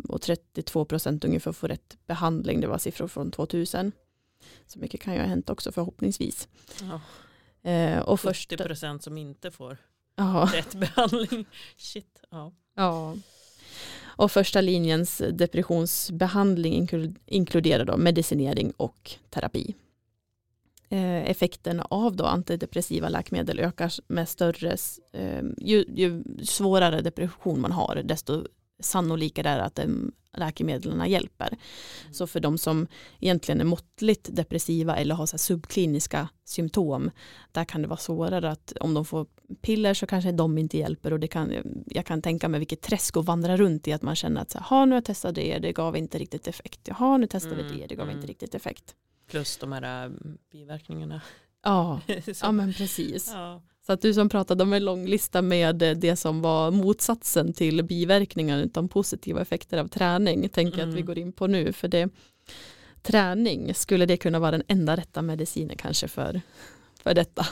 [0.10, 3.92] och 32 procent ungefär får rätt behandling, det var siffror från 2000.
[4.68, 6.48] Så mycket kan ju ha hänt också förhoppningsvis.
[6.82, 7.02] Ja.
[7.70, 9.78] Eh, och 40 procent som inte får
[10.16, 10.50] ja.
[10.54, 11.46] rätt behandling.
[11.78, 12.52] Shit, ja.
[12.76, 13.16] ja.
[14.16, 16.90] Och första linjens depressionsbehandling
[17.26, 19.76] inkluderar då medicinering och terapi.
[20.90, 24.78] Eh, effekten av då antidepressiva läkemedel ökar med större,
[25.14, 28.46] eh, ju, ju, svårare depression man har, desto
[28.80, 29.80] sannolikare är att
[30.38, 31.48] läkemedlen hjälper.
[31.48, 32.14] Mm.
[32.14, 32.88] Så för de som
[33.20, 37.12] egentligen är måttligt depressiva eller har så subkliniska symptom,
[37.52, 39.26] där kan det vara svårare att om de får
[39.62, 41.54] piller så kanske de inte hjälper och det kan,
[41.86, 44.60] jag kan tänka mig vilket träsk att vandra runt i att man känner att så
[44.60, 46.80] här, nu har jag testat det, det gav inte riktigt effekt.
[46.88, 48.16] Jaha, nu testar vi Mm, det, det gav mm.
[48.16, 48.96] inte riktigt effekt.
[49.30, 50.12] Plus de här äh,
[50.52, 51.22] biverkningarna.
[51.64, 52.02] Ja,
[52.42, 53.32] ja men precis.
[53.34, 53.62] ja.
[53.86, 57.84] Så att du som pratade om en lång lista med det som var motsatsen till
[57.84, 61.06] biverkningar utan positiva effekter av träning tänker jag att vi Mm.
[61.06, 62.10] går in på nu för det
[63.02, 66.42] träning skulle det kunna vara den enda rätta medicinen kanske för,
[67.04, 67.46] för detta.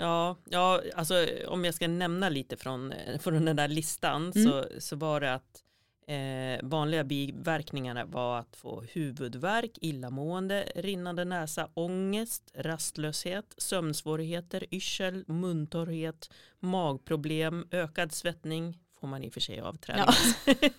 [0.00, 4.48] Ja, ja, alltså om jag ska nämna lite från, från den där listan Mm.
[4.48, 5.62] så, så var det att
[6.06, 16.30] eh, vanliga biverkningarna var att få huvudvärk, illamående, rinnande näsa, ångest, rastlöshet, sömnsvårigheter, yrsel, muntorrhet,
[16.60, 20.06] magproblem, ökad svettning får man i och för sig av träning.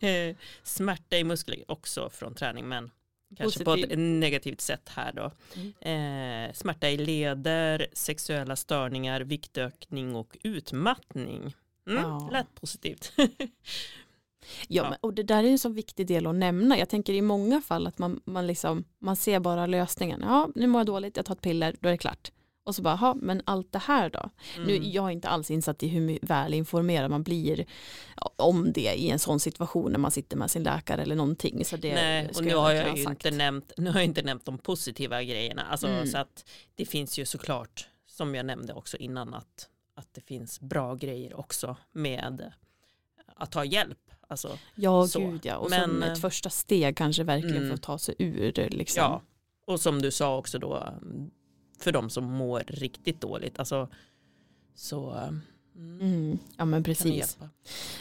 [0.00, 2.90] Eh, Smärta i muskler också från träning men
[3.36, 3.92] kanske på Positiv.
[3.92, 5.24] ett negativt sätt här då.
[5.90, 11.54] Eh, smärta i leder, sexuella störningar, viktökning och utmattning.
[11.88, 12.28] Mm, Ja.
[12.32, 13.12] Lät positivt.
[14.68, 14.90] Ja, Ja.
[14.90, 16.78] Men, och det där är en så viktig del att nämna.
[16.78, 20.20] Jag tänker i många fall att man, man, liksom, man ser bara lösningen.
[20.26, 22.32] Ja, nu mår jag dåligt, jag tar ett piller, då är det klart.
[22.68, 24.30] Och så bara, "Jaha, men allt det här då?
[24.58, 24.90] Nu, Mm.
[24.90, 27.66] jag är inte alls insatt i hur väl informerad man blir
[28.36, 31.64] om det i en sån situation när man sitter med sin läkare eller någonting.
[31.64, 33.08] Så det Nej, och nu har jag sagt.
[33.08, 35.62] inte nämnt, nu har jag inte nämnt de positiva grejerna.
[35.62, 36.06] Alltså, Mm.
[36.06, 40.60] Så att det finns ju såklart, som jag nämnde också innan, att, att det finns
[40.60, 42.52] bra grejer också med
[43.36, 43.98] att ta hjälp.
[44.28, 45.20] Alltså, Ja, så.
[45.20, 45.56] gud ja.
[45.56, 47.68] Och Men, som eh, ett första steg kanske verkligen mm.
[47.68, 48.68] för att ta sig ur.
[48.70, 49.02] Liksom.
[49.02, 49.22] Ja,
[49.66, 50.88] och som du sa också då,
[51.78, 53.88] för de som mår riktigt dåligt, alltså,
[54.74, 56.38] så mm, Mm.
[56.56, 57.38] ja, men precis.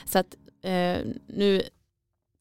[0.05, 1.61] Så att eh, nu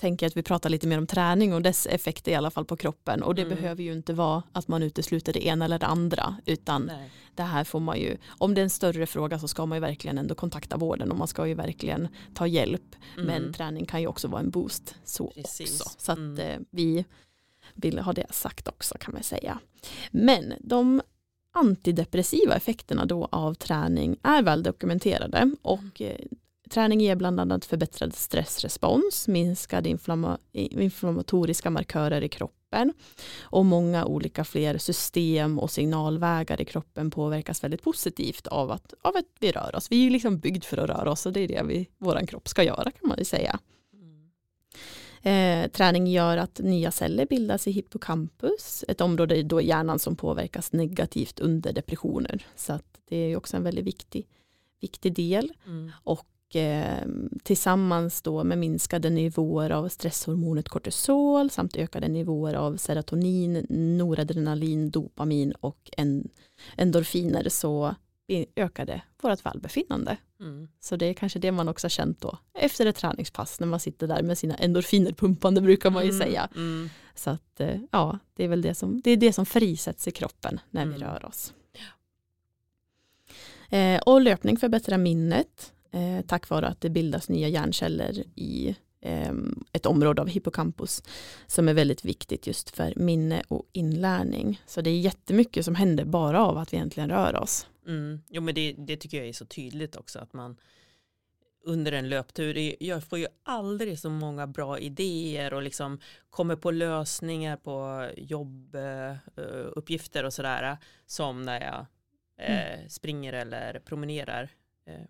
[0.00, 2.64] tänker jag att vi pratar lite mer om träning och dess effekter i alla fall
[2.64, 3.22] på kroppen.
[3.22, 3.54] Och det Mm.
[3.54, 6.36] behöver ju inte vara att man utesluter det ena eller det andra.
[6.46, 7.10] Utan Nej.
[7.34, 9.80] det här får man ju, om det är en större fråga så ska man ju
[9.80, 12.96] verkligen ändå kontakta vården och man ska ju verkligen ta hjälp.
[13.16, 13.52] Men Mm.
[13.52, 15.80] träning kan ju också vara en boost så Precis.
[15.80, 15.94] också.
[15.98, 16.38] Så att Mm.
[16.38, 17.04] eh, vi
[17.74, 19.58] vill ha det sagt också kan man säga.
[20.10, 21.02] Men de
[21.56, 26.16] antidepressiva effekterna då av träning är väl dokumenterade och eh,
[26.70, 32.92] träning ger bland annat förbättrad stressrespons, minskade inflamma, inflammatoriska markörer i kroppen
[33.40, 39.16] och många olika fler system och signalvägar i kroppen påverkas väldigt positivt av att, av
[39.16, 39.86] att vi rör oss.
[39.90, 42.48] Vi är liksom byggd för att röra oss och det är det vi, våran kropp
[42.48, 43.58] ska göra kan man ju säga.
[45.26, 50.16] Eh, träning gör att nya celler bildas i hippocampus, ett område då i hjärnan som
[50.16, 52.46] påverkas negativt under depressioner.
[52.56, 54.26] Så att det är också en väldigt viktig,
[54.80, 55.52] viktig del.
[55.66, 55.92] Mm.
[56.04, 57.06] Och eh,
[57.42, 63.66] tillsammans då med minskade nivåer av stresshormonet kortisol samt ökade nivåer av serotonin,
[63.98, 66.28] noradrenalin, dopamin och en,
[66.76, 67.94] endorfiner så
[68.56, 70.16] ökar det vårt välbefinnande.
[70.40, 70.68] Mm.
[70.80, 73.80] Så det är kanske det man också har känt då efter ett träningspass när man
[73.80, 76.20] sitter där med sina endorfiner pumpande brukar man ju Mm.
[76.26, 76.48] säga.
[76.54, 76.90] Mm.
[77.14, 80.10] Så att eh, ja, det är väl det som, det är det som frisätts i
[80.10, 81.08] kroppen när vi Mm.
[81.08, 81.52] rör oss.
[83.70, 89.32] Eh, och löpning förbättrar minnet eh, tack vare att det bildas nya hjärnceller i eh,
[89.72, 91.02] ett område av hippocampus
[91.46, 94.60] som är väldigt viktigt just för minne och inlärning.
[94.66, 97.66] Så det är jättemycket som händer bara av att vi egentligen rör oss.
[97.86, 98.22] Mm.
[98.28, 100.56] Jo men det, det tycker jag är så tydligt också att man
[101.64, 106.70] under en löptur, jag får ju aldrig så många bra idéer och liksom kommer på
[106.70, 111.86] lösningar på jobbuppgifter och sådär som när jag
[112.48, 114.48] eh, springer eller promenerar.
[114.86, 115.00] Eh,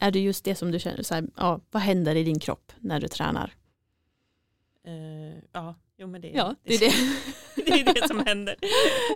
[0.00, 2.72] Är det just det som du känner, så här, ja, vad händer i din kropp
[2.80, 3.54] när du tränar?
[4.84, 6.92] eh, ja, jo men det, Ja, det är det.
[7.64, 8.56] det är det som händer.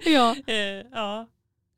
[0.05, 1.27] ja, Eh, ja,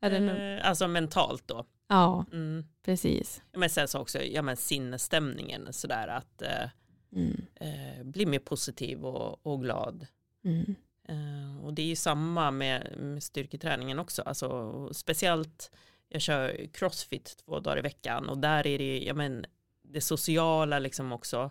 [0.01, 0.57] är det nu?
[0.59, 1.65] eh, alltså mentalt då.
[1.89, 2.65] ja, Mm.
[2.85, 3.43] precis.
[3.53, 6.69] Men sen så också ja, men sinnesstämningen sådär att eh,
[7.13, 10.07] Mm, eh, bli mer positiv och, och glad.
[10.45, 10.75] mm,
[11.09, 14.23] Eh, och det är ju samma med, med styrketräningen också.
[14.23, 15.71] Alltså, speciellt,
[16.09, 19.47] jag kör crossfit två dagar i veckan och där är det, ja, men,
[19.83, 21.51] det sociala liksom också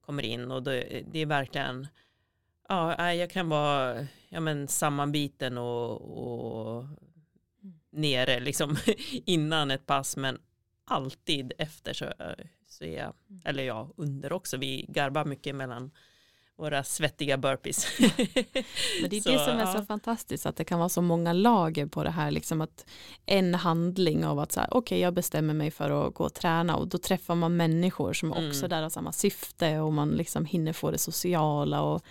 [0.00, 1.86] kommer in och det, det är verkligen,
[2.68, 6.84] ja, nej, jag kan vara ja, men, sammanbiten och, och
[7.98, 8.76] nere liksom
[9.24, 10.38] innan ett pass men
[10.84, 12.12] alltid efter så,
[12.68, 13.12] så är jag,
[13.44, 15.90] eller jag under också, vi garvar mycket mellan
[16.56, 17.86] våra svettiga burpees.
[19.00, 19.72] Men det är Så, det som är ja.
[19.72, 22.86] så fantastiskt att det kan vara så många lager på det här liksom att
[23.26, 26.76] en handling av att så här okej jag bestämmer mig för att gå och träna
[26.76, 28.48] och då träffar man människor som Mm.
[28.48, 32.02] också där har samma syfte och man liksom hinner få det sociala och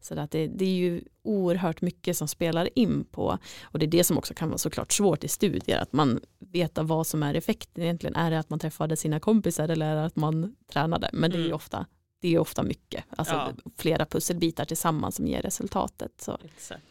[0.00, 3.90] Så att det, det är ju oerhört mycket som spelar in på och det är
[3.90, 7.34] det som också kan vara såklart svårt i studier att man vet vad som är
[7.34, 8.16] effekten egentligen.
[8.16, 11.10] Är det att man träffade sina kompisar eller är det att man tränade?
[11.12, 11.54] Men det är Mm.
[11.54, 11.86] ofta
[12.22, 13.48] det är ofta mycket, alltså Ja.
[13.76, 16.12] flera pusselbitar tillsammans som ger resultatet.
[16.20, 16.38] Så.
[16.44, 16.82] Exakt.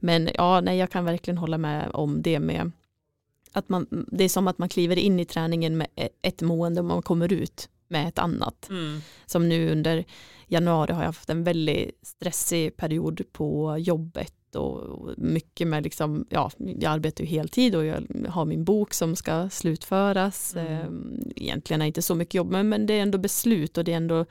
[0.00, 2.72] Men ja, nej, jag kan verkligen hålla med om det med
[3.52, 5.86] att man, det är som att man kliver in i träningen med
[6.22, 8.68] ett mående och man kommer ut med ett annat.
[8.70, 9.00] Mm.
[9.26, 10.04] Som nu under
[10.46, 16.50] januari har jag haft en väldigt stressig period på jobbet och mycket med liksom, ja,
[16.58, 20.56] jag arbetar ju heltid och jag har min bok som ska slutföras.
[20.56, 20.72] Mm.
[20.72, 21.32] Mm.
[21.36, 23.96] Egentligen är det inte så mycket jobb, men, det är ändå beslut och det är
[23.96, 24.26] ändå,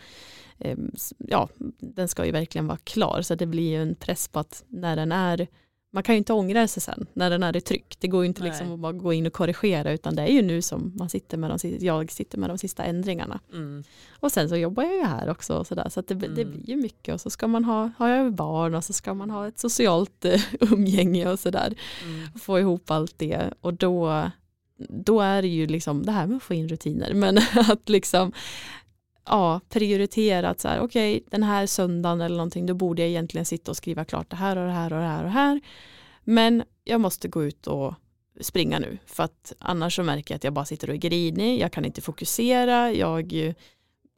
[0.60, 0.78] eh,
[1.18, 4.64] ja, den ska ju verkligen vara klar så det blir ju en press på att
[4.68, 5.48] när den är
[5.94, 7.96] man kan ju inte ångra sig sen när den är i tryck.
[8.00, 8.50] Det går ju inte Nej.
[8.50, 11.38] liksom att bara gå in och korrigera utan det är ju nu som man sitter
[11.38, 13.40] med de, jag sitter med de sista ändringarna.
[13.54, 13.84] Mm.
[14.20, 16.52] Och sen så jobbar jag ju här också och sådär så att det, det Mm.
[16.52, 19.30] blir ju mycket och så ska man ha, har jag barn och så ska man
[19.30, 21.74] ha ett socialt eh, umgänge och sådär.
[22.04, 22.28] Mm.
[22.40, 24.30] Få ihop allt det och då,
[24.90, 27.38] då är det ju liksom det här med att få in rutiner men
[27.70, 28.32] att liksom
[29.26, 33.72] ja, prioriterat så här okej den här söndagen eller någonting då borde jag egentligen sitta
[33.72, 35.62] och skriva klart det här och det här och det här och det här.
[36.24, 37.94] Men jag måste gå ut och
[38.42, 41.60] springa nu för att annars så märker jag att jag bara sitter och är grinig,
[41.60, 43.56] jag kan inte fokusera, jag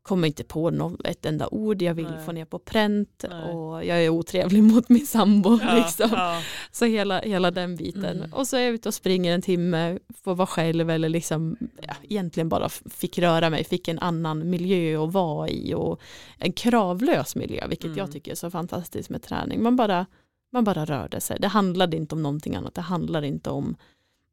[0.06, 2.26] kommer inte på något, ett enda ord, jag vill Nej.
[2.26, 3.54] få ner på pränt Nej.
[3.54, 5.60] och jag är otrevlig mot min sambo.
[5.62, 6.10] Ja, liksom.
[6.12, 6.42] ja.
[6.72, 8.18] Så hela, hela den biten.
[8.18, 8.34] Mm.
[8.34, 11.96] Och så är jag ute och springer en timme, får vara själv eller liksom ja,
[12.04, 16.02] egentligen bara fick röra mig, fick en annan miljö att vara i och
[16.38, 17.98] en kravlös miljö, vilket Mm.
[17.98, 19.64] jag tycker är så fantastiskt med träning.
[19.64, 20.06] Man bara,
[20.52, 21.38] man bara rörde sig.
[21.40, 23.76] Det handlade inte om någonting annat, det handlar inte om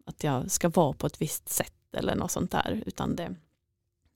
[0.07, 3.35] att jag ska vara på ett visst sätt eller något sånt där, utan det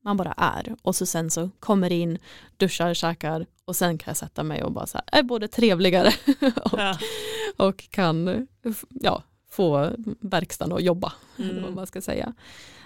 [0.07, 2.19] man bara är och så sen så kommer in,
[2.57, 6.12] duschar, käkar och sen kan jag sätta mig och bara så här, är både trevligare
[6.64, 6.99] och Ja.
[7.57, 8.47] och kan
[8.90, 9.90] ja, få
[10.21, 11.12] verkstaden att jobba.
[11.38, 11.75] Eller vad Mm.
[11.75, 12.33] man ska säga.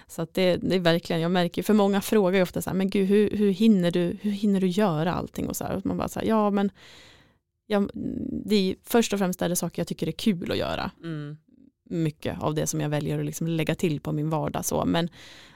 [0.07, 2.77] Så att det, det är verkligen, jag märker, för många frågar ju ofta så här,
[2.77, 5.49] men gud hur, hur, hinner, du, hur hinner du göra allting?
[5.49, 6.71] Och så här, och man bara så här, ja men
[7.67, 7.87] ja,
[8.45, 10.91] det är, först och främst är det saker jag tycker är kul att göra.
[11.03, 11.37] Mm.
[11.89, 14.65] Mycket av det som jag väljer att liksom lägga till på min vardag.
[14.65, 14.85] Så.
[14.85, 15.09] Men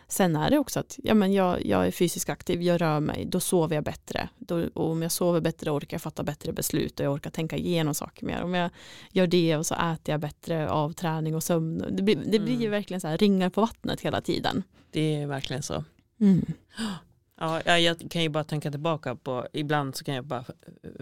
[0.08, 3.26] sen är det också att ja, men jag, jag är fysiskt aktiv, jag rör mig,
[3.26, 4.30] då sover jag bättre.
[4.38, 7.58] Då, och om jag sover bättre orkar jag fatta bättre beslut och jag orkar tänka
[7.58, 8.41] igenom saker mer.
[8.44, 8.70] Om jag
[9.12, 11.86] gör det och så äter jag bättre av träning och sömn.
[11.91, 12.72] Det blir, det blir ju Mm.
[12.72, 14.63] verkligen så här ringar på vattnet hela tiden.
[14.91, 15.84] Det är verkligen så.
[16.22, 16.46] Mm.
[17.39, 20.44] Ja, jag- jag kan ju bara tänka tillbaka på, ibland så kan jag bara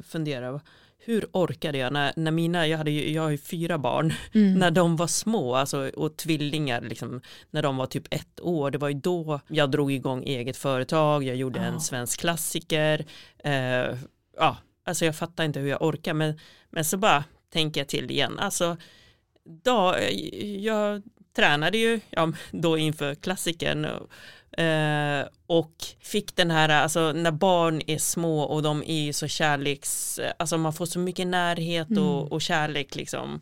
[0.04, 0.62] fundera,
[1.06, 4.54] hur orkade jag när, när mina, jag, hade ju, jag har ju fyra barn, Mm.
[4.60, 8.78] när de var små, alltså, och tvillingar, liksom, när de var typ ett år, det
[8.78, 11.66] var ju då jag drog igång eget företag, jag gjorde Ja.
[11.66, 13.06] en svensk klassiker,
[13.44, 13.98] eh,
[14.38, 16.40] ja, alltså jag fattar inte hur jag orkar, men,
[16.70, 18.78] men så bara tänker jag till igen, alltså,
[19.64, 19.96] då,
[20.60, 21.02] jag
[21.36, 23.86] tränade ju ja, då inför klassikern
[24.58, 30.20] eh, och fick den här, alltså när barn är små och de är så kärleks,
[30.40, 32.04] alltså man får så mycket närhet Mm.
[32.04, 33.42] och, och kärlek liksom.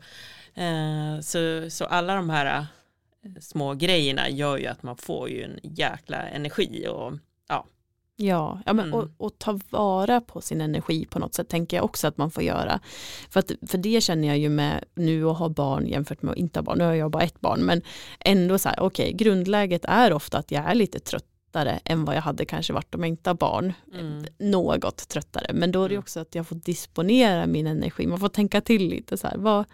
[0.56, 2.65] Eh, så, så alla de här eh,
[3.41, 7.13] små grejerna gör ju att man får ju en jäkla energi och
[7.49, 7.65] Ja,
[8.21, 8.93] ja men, Mm.
[8.93, 12.31] och, och ta vara på sin energi på något sätt tänker jag också att man
[12.31, 12.79] får göra.
[13.29, 16.38] För, att, för det känner jag ju med nu att ha barn jämfört med att
[16.38, 16.77] inte ha barn.
[16.77, 17.81] Nu har jag bara ett barn men
[18.19, 22.21] ändå så här, okej, grundläget är ofta att jag är lite tröttare än vad jag
[22.21, 23.73] hade kanske varit om jag inte har barn.
[23.93, 24.25] Mm.
[24.39, 25.99] Något tröttare, men då är det Mm.
[26.03, 28.07] också att jag får disponera min energi.
[28.07, 29.65] Man får tänka till lite så här, vad,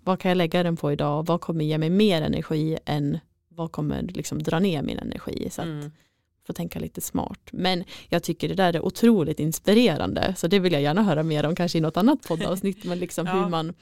[0.00, 1.26] vad kan jag lägga den på idag?
[1.26, 5.48] Vad kommer ge mig mer energi än vad kommer liksom dra ner min energi?
[5.50, 5.92] Så att, Mm.
[6.46, 7.40] Får tänka lite smart.
[7.52, 11.46] Men jag tycker det där är otroligt inspirerande så det vill jag gärna höra mer
[11.46, 13.32] om kanske i något annat poddavsnitt men liksom Ja.
[13.32, 13.74] hur man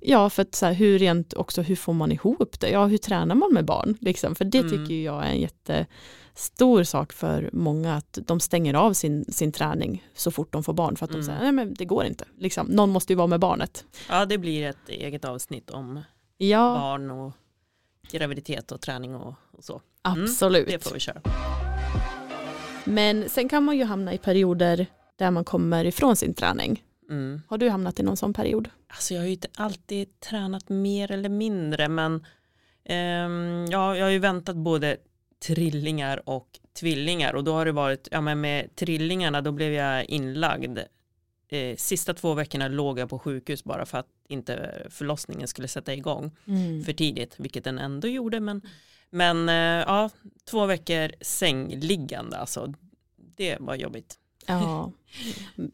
[0.00, 2.70] Ja för att så här, hur rent också hur får man ihop det?
[2.70, 3.96] Ja hur tränar man med barn?
[4.00, 4.70] Liksom, för det Mm.
[4.70, 10.04] tycker jag är en jättestor sak för många att de stänger av sin, sin träning
[10.14, 11.20] så fort de får barn för att Mm.
[11.20, 12.24] de säger nej men det går inte.
[12.38, 13.84] Liksom, någon måste ju vara med barnet.
[14.08, 16.00] Ja, det blir ett eget avsnitt om
[16.38, 17.32] Ja barn och
[18.10, 19.80] graviditet och träning och, och så.
[20.06, 20.66] Mm, absolut.
[20.66, 21.22] Det får vi köra.
[22.84, 24.86] Men sen kan man ju hamna i perioder
[25.16, 26.82] där man kommer ifrån sin träning.
[27.10, 27.42] Mm.
[27.48, 28.68] Har du hamnat i någon sån period?
[28.88, 32.26] Alltså jag har ju inte alltid tränat mer eller mindre men
[32.84, 34.96] ehm, ja, jag har ju väntat både
[35.46, 36.48] trillingar och
[36.80, 40.78] tvillingar och då har det varit, ja men med trillingarna då blev jag inlagd.
[41.48, 45.94] Eh, sista två veckorna låg jag på sjukhus bara för att inte förlossningen skulle sätta
[45.94, 46.30] igång
[46.84, 48.62] för tidigt, vilket den ändå gjorde men,
[49.12, 49.54] men eh,
[49.86, 50.10] ja,
[50.50, 52.72] två veckor sängliggande alltså,
[53.36, 54.18] det var jobbigt.
[54.46, 54.92] Ja,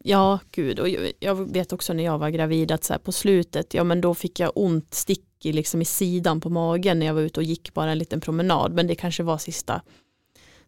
[0.02, 0.80] ja gud.
[0.80, 0.88] Och
[1.20, 4.14] jag- vet också när jag var gravid att så här på slutet, ja men då
[4.14, 7.44] fick jag ont stick i, liksom i sidan på magen när jag var ute och
[7.44, 8.72] gick bara en liten promenad.
[8.74, 9.82] Men det kanske var sista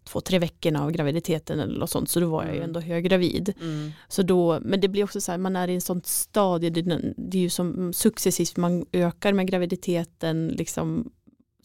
[0.05, 2.11] två, tre veckorna av graviditeten eller något sånt.
[2.11, 2.69] Så då var jag ju Mm.
[2.69, 3.55] ändå höggravid.
[3.61, 3.91] Mm.
[4.09, 6.83] Så då, men det blir också så här, man är i en sånt stadie, det,
[7.17, 11.11] det är ju som successivt man ökar med graviditeten, liksom,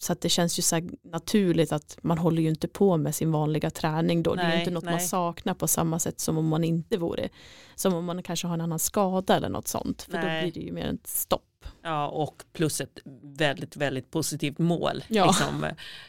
[0.06, 3.32] så att det känns ju så naturligt att man håller ju inte på med sin
[3.32, 4.36] vanliga träning då.
[4.36, 5.08] det är ju Nej, inte något man nej.
[5.08, 7.30] saknar på samma sätt som om man inte vore,
[7.76, 10.02] som om man kanske har en annan skada eller något sånt.
[10.02, 10.22] För Nej.
[10.22, 11.66] då blir det ju mer ett stopp.
[11.82, 15.04] Ja, och plus ett väldigt, väldigt positivt mål.
[15.08, 15.26] Ja.
[15.26, 15.66] Liksom,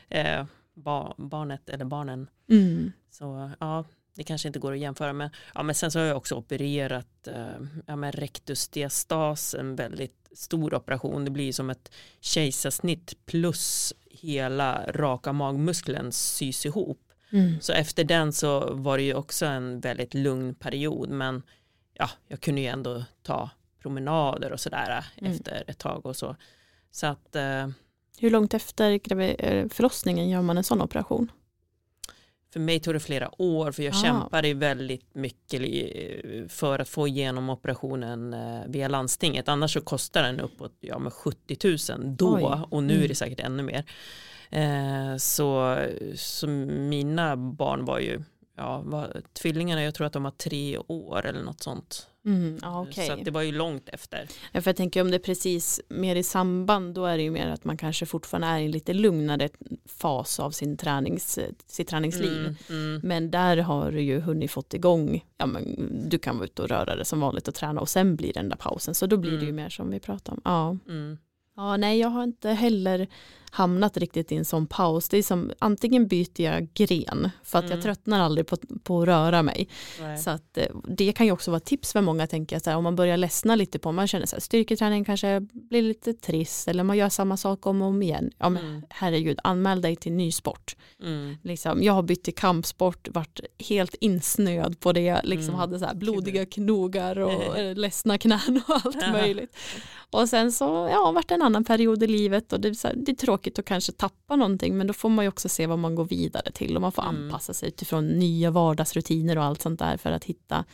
[0.08, 2.26] eh, ba, barnet eller barnen.
[2.50, 2.92] Mm.
[3.10, 3.84] Så ja,
[4.16, 5.30] det kanske inte går att jämföra med.
[5.54, 7.46] Ja, men sen så har jag också opererat eh,
[7.86, 11.24] ja, men rectus diastas, en väldigt stor operation.
[11.24, 17.02] Det blir som ett kejsarsnitt plus hela raka magmuskeln sys ihop.
[17.32, 17.60] Mm.
[17.60, 21.08] Så efter den så var det ju också en väldigt lugn period.
[21.08, 21.42] Men
[21.94, 23.50] ja, jag kunde ju ändå ta
[23.82, 25.32] promenader och sådär Mm.
[25.32, 26.36] efter ett tag och så.
[26.90, 27.68] Så att eh,
[28.18, 31.30] Hur långt efter eh, förlossningen gör man en sån operation?
[32.56, 34.02] För mig tog det flera år för jag Ah.
[34.02, 35.62] kämpade väldigt mycket
[36.52, 39.48] för att få igenom operationen eh, via landstinget.
[39.48, 42.60] Annars så kostar den uppåt ja, med 70 000 då Oj.
[42.70, 43.08] och nu är Mm.
[43.08, 43.84] det säkert ännu mer.
[44.50, 45.78] Eh, så,
[46.16, 48.22] så mina barn var ju
[48.56, 52.06] ja, var, tvillingarna, jag tror att de var tre år eller något sånt.
[52.26, 53.06] Mm, ja, okej.
[53.06, 54.28] Så att det var ju långt efter.
[54.52, 57.30] Ja, för jag tänker om det är precis mer i samband då är det ju
[57.30, 59.48] mer att man kanske fortfarande är i en lite lugnare
[59.88, 62.32] fas av sin tränings, sitt träningsliv.
[62.38, 66.44] Mm, mm, Men där har du ju hunnit fått igång, ja, men du kan vara
[66.46, 68.94] ute och röra dig som vanligt och träna och sen blir det den där pausen.
[68.94, 69.56] Så då blir det ju Mm.
[69.56, 70.40] mer som vi pratar om.
[70.44, 70.76] Ja.
[71.56, 73.06] Ja, nej jag har inte heller
[73.50, 75.08] hamnat riktigt i en sån paus.
[75.08, 77.82] Det är som antingen byter jag gren för att jag Mm.
[77.82, 79.68] tröttnar aldrig på, på att röra mig.
[80.00, 80.18] Nej.
[80.18, 82.76] Så att, eh, det kan ju också vara tips för många tänker jag, så här,
[82.76, 86.68] om man börjar ledsna lite på, man känner så här, styrketräning kanske blir lite trist
[86.68, 88.30] eller man gör samma sak om och om igen.
[88.38, 88.82] Ja men Mm.
[88.90, 90.76] herregud, anmäl dig till ny sport.
[91.02, 91.36] Mm.
[91.42, 95.58] Liksom, jag har bytt till kampsport, varit helt insnöad på det, liksom Mm.
[95.60, 97.32] hade så här blodiga knogar och
[97.76, 99.56] ledsna knän och allt möjligt.
[100.10, 103.16] Och sen så, ja, varit en annan period i livet och det här, det är
[103.16, 106.04] tråkigt att kanske tappa någonting men då får man ju också se vad man går
[106.04, 107.24] vidare till och man får Mm.
[107.24, 110.64] anpassa sig utifrån nya vardagsrutiner och allt sånt där för att hitta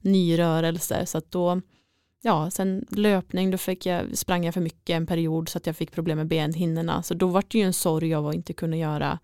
[0.00, 1.06] ny rörelse.
[1.06, 1.60] Så att då,
[2.22, 5.76] ja, sen löpning, då fick jag, sprang jag för mycket en period så att jag
[5.76, 7.02] fick problem med benhinnorna.
[7.02, 9.18] Så då var det ju en sorg av att inte kunna göra,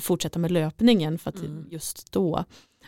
[0.00, 1.66] fortsätta med löpningen för att Mm.
[1.70, 2.44] just då.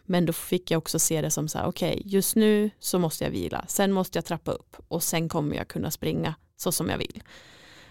[0.09, 3.25] Men då fick jag också se det som så här, okej, just nu så måste
[3.25, 6.89] jag vila, sen måste jag trappa upp och sen kommer jag kunna springa så som
[6.89, 7.23] jag vill.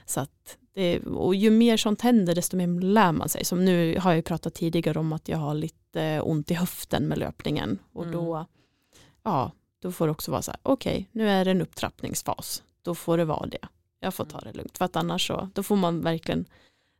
[0.05, 3.45] Så att det, och ju mer sånt händer desto mer lär man sig.
[3.45, 7.03] Som nu har jag ju pratat tidigare om att jag har lite ont i höften
[7.07, 8.15] med löpningen och Mm.
[8.15, 8.45] då,
[9.23, 9.51] ja,
[9.81, 13.17] då får det också vara så här, okej, nu är det en upptrappningsfas, då får
[13.17, 13.67] det vara det.
[13.99, 16.45] Jag får ta det lugnt, för att annars så, då får man verkligen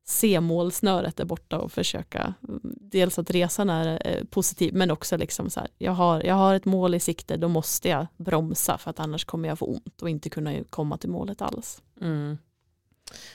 [0.09, 5.17] se målsnöret där borta och försöka, mm, dels att resan är eh, positiv, men också
[5.17, 8.77] liksom så här, jag har, jag har ett mål i sikte, då måste jag bromsa
[8.77, 11.81] för att annars kommer jag få ont och inte kunna komma till målet alls.
[12.01, 12.37] Mm.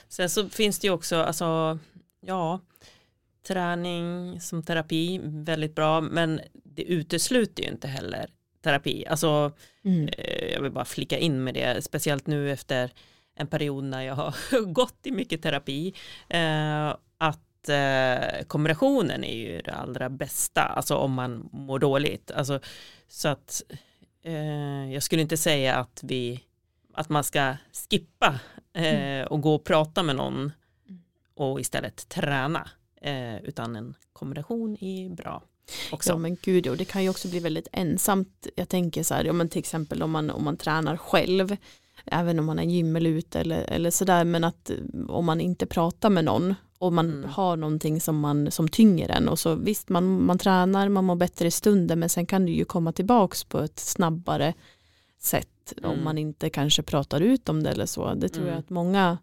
[0.09, 1.79] Sen så finns det ju också, alltså,
[2.25, 2.59] ja,
[3.47, 8.29] träning som terapi, väldigt bra, men det utesluter ju inte heller
[8.63, 9.05] terapi.
[9.07, 9.51] Alltså,
[9.83, 10.07] Mm.
[10.17, 12.91] eh, jag vill bara flicka in med det, speciellt nu efter
[13.35, 15.93] en period när jag har gått i mycket terapi,
[16.29, 22.31] eh, att eh, kombinationen är ju det allra bästa, alltså om man mår dåligt.
[22.31, 22.59] Alltså,
[23.07, 23.61] så att
[24.23, 26.43] eh, jag skulle inte säga att vi
[26.93, 27.55] att man ska
[27.89, 28.39] skippa
[28.73, 30.51] eh, och gå och prata med någon
[31.35, 32.69] och istället träna.
[33.01, 35.43] Eh, utan en kombination är bra
[35.91, 36.09] också.
[36.09, 38.47] Ja men gud, och det kan ju också bli väldigt ensamt.
[38.55, 41.57] Jag tänker så här, ja, men till exempel om man, om man tränar själv,
[42.05, 43.23] även om man är gym eller
[43.71, 44.75] eller, sådär, men att eh,
[45.07, 47.29] om man inte pratar med någon och man Mm.
[47.29, 51.15] har någonting som, man, som tynger en och så visst man, man tränar, man mår
[51.15, 54.53] bättre i stunden men sen kan du ju komma tillbaks på ett snabbare
[55.19, 56.03] sätt om Mm.
[56.03, 58.13] man inte kanske pratar ut om det eller så.
[58.13, 58.59] Det tror jag Mm.
[58.59, 59.17] att många,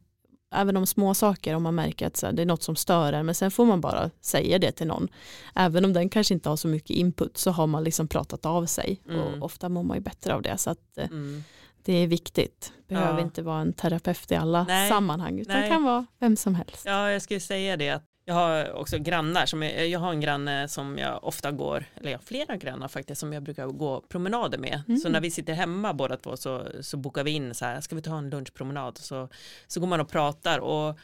[0.54, 3.12] även om små saker, om man märker att så här, det är något som stör
[3.12, 5.08] en, men sen får man bara säga det till någon.
[5.54, 8.66] Även om den kanske inte har så mycket input så har man liksom pratat av
[8.66, 9.20] sig Mm.
[9.20, 10.58] och ofta mår man ju bättre av det.
[10.58, 11.44] Så att eh, Mm.
[11.84, 12.72] Det är viktigt.
[12.88, 13.20] Behöver Ja.
[13.20, 14.88] inte vara en terapeut i alla Nej.
[14.88, 15.70] sammanhang utan Nej.
[15.70, 16.82] kan vara vem som helst.
[16.86, 20.20] Ja, jag skulle säga det att jag har också grannar som jag, jag har en
[20.20, 24.00] granne som jag ofta går, eller jag har flera grannar faktiskt som jag brukar gå
[24.00, 24.82] promenader med.
[24.88, 25.00] Mm.
[25.00, 27.94] Så när vi sitter hemma båda två så, så bokar vi in så här, ska
[27.96, 28.98] vi ta en lunchpromenad?
[28.98, 29.28] Så,
[29.66, 30.98] så går man och pratar och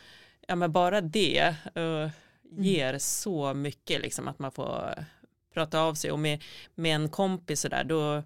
[0.48, 2.08] ja men bara det eh,
[2.58, 5.04] ger så mycket liksom att man får
[5.54, 6.42] prata av sig och med,
[6.74, 8.22] med en kompis så där då eh,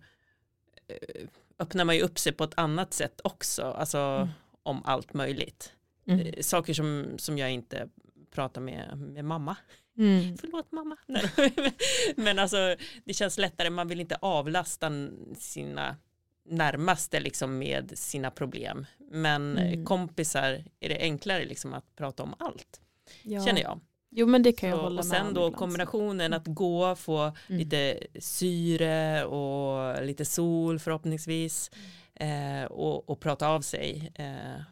[1.60, 4.28] öppnar man ju upp sig på ett annat sätt också, alltså mm.
[4.62, 5.72] om allt möjligt.
[6.06, 6.26] Mm.
[6.26, 7.88] Eh, saker som, som jag inte
[8.30, 9.56] pratar med, med mamma.
[9.98, 10.36] Mm.
[10.40, 10.96] Förlåt mamma.
[12.16, 14.92] Men alltså det känns lättare, man vill inte avlasta
[15.38, 15.96] sina
[16.44, 18.86] närmaste liksom med sina problem.
[19.10, 19.84] Men mm.
[19.84, 22.80] kompisar är det enklare liksom att prata om allt.
[23.22, 23.46] Ja.
[23.46, 23.80] Känner jag.
[24.10, 27.18] Jo men det kan jag så, hålla och med sen då kombinationen att gå, få
[27.18, 27.34] mm.
[27.46, 31.70] lite syre och lite sol förhoppningsvis
[32.14, 34.12] eh, och, och prata av sig.
[34.14, 34.62] Eh,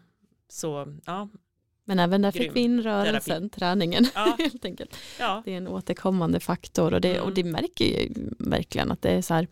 [0.48, 1.28] så ja.
[1.84, 3.48] Men även där fick vi in rörelsen, Terapi.
[3.48, 4.36] träningen ja.
[4.38, 4.96] helt enkelt.
[5.18, 5.42] Ja.
[5.44, 7.24] Det är en återkommande faktor och det, mm.
[7.24, 8.08] och det märker jag
[8.38, 9.48] verkligen att det är så här,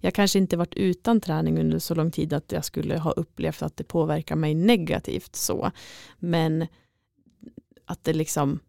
[0.00, 3.62] jag kanske inte varit utan träning under så lång tid att jag skulle ha upplevt
[3.62, 5.70] att det påverkar mig negativt så.
[6.18, 6.66] Men
[7.84, 8.60] att det liksom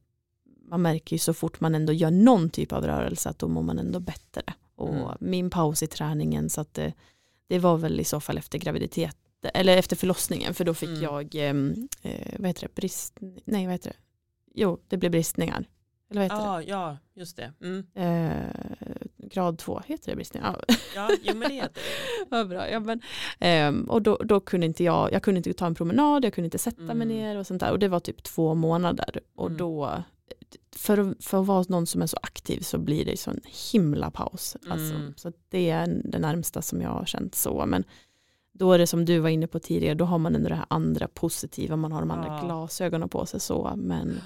[0.70, 3.62] man märker ju så fort man ändå gör någon typ av rörelse att då mår
[3.62, 4.42] man ändå bättre.
[4.76, 5.18] Och mm.
[5.20, 6.94] min paus i träningen så att det,
[7.48, 9.18] det, var väl i så fall efter graviditet
[9.54, 11.02] eller efter förlossningen för då fick mm.
[11.02, 13.98] jag ehm, eh, vad heter det, brist, nej vad heter det,
[14.56, 15.66] jo det blev bristningar.
[16.12, 16.64] Eller vad heter ja, det?
[16.64, 17.54] Ja, just det.
[17.62, 17.86] Mm.
[17.94, 20.66] Eh, grad två, heter det bristningar?
[20.68, 22.26] Ja, ja jo, men det heter det.
[22.30, 22.70] Vad bra.
[22.70, 23.02] Ja, men,
[23.40, 26.46] eh, och då, då kunde inte jag, jag kunde inte ta en promenad, jag kunde
[26.46, 26.98] inte sätta mm.
[26.98, 27.72] mig ner och sånt där.
[27.72, 29.20] Och det var typ två månader.
[29.36, 29.58] Och mm.
[29.58, 30.04] då
[30.76, 33.42] för, för att vara någon som är så aktiv så blir det så en
[33.72, 34.58] himla paus.
[34.70, 35.14] Alltså, mm.
[35.18, 37.66] så det är det närmsta som jag har känt så.
[37.66, 37.84] Men
[38.52, 40.66] då är det som du var inne på tidigare, då har man ändå det här
[40.70, 42.46] andra positiva, man har de andra ja.
[42.46, 43.74] glasögonen på sig så.
[43.76, 44.22] Men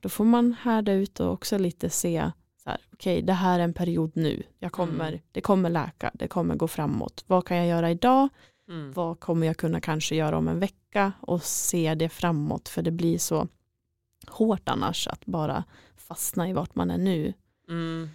[0.00, 2.30] då får man härda ut och också lite se,
[2.64, 5.20] okej okay, det här är en period nu, jag kommer, mm.
[5.32, 7.24] det kommer läka, det kommer gå framåt.
[7.26, 8.28] Vad kan jag göra idag?
[8.68, 8.92] Mm.
[8.92, 11.12] Vad kommer jag kunna kanske göra om en vecka?
[11.20, 13.48] Och se det framåt, för det blir så
[14.28, 15.64] hårt annars att bara
[15.96, 17.32] fastna i vart man är nu.
[17.68, 18.10] Mm.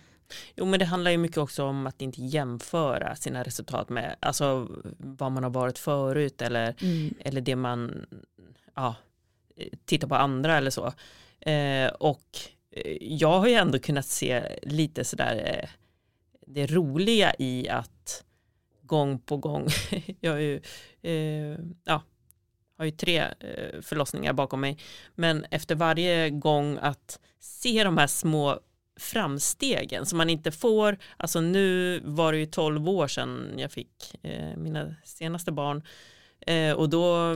[0.55, 4.68] Jo men det handlar ju mycket också om att inte jämföra sina resultat med alltså,
[4.97, 7.14] vad man har varit förut eller, mm.
[7.20, 8.05] eller det man
[8.76, 8.95] ja,
[9.86, 10.93] tittar på andra eller så.
[11.39, 12.38] Eh, och
[12.72, 15.70] eh, jag har ju ändå kunnat se lite sådär eh,
[16.47, 18.24] det roliga i att
[18.82, 19.68] gång på gång,
[20.20, 20.62] jag är ju,
[21.01, 22.01] eh, ja,
[22.78, 24.78] har ju tre eh, förlossningar bakom mig,
[25.16, 28.60] men efter varje gång att se de här små
[29.00, 34.16] framstegen som man inte får, alltså nu var det ju tolv år sedan jag fick
[34.24, 35.84] eh, mina senaste barn
[36.40, 37.36] eh, och då,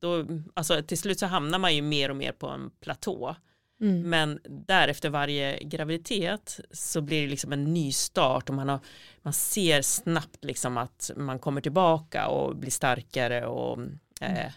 [0.00, 3.36] då, alltså till slut så hamnar man ju mer och mer på en platå.
[3.80, 4.10] Mm.
[4.10, 8.80] Men där efter varje graviditet så blir det liksom en ny start och man, har,
[9.22, 13.78] man ser snabbt liksom att man kommer tillbaka och blir starkare och
[14.24, 14.52] eh,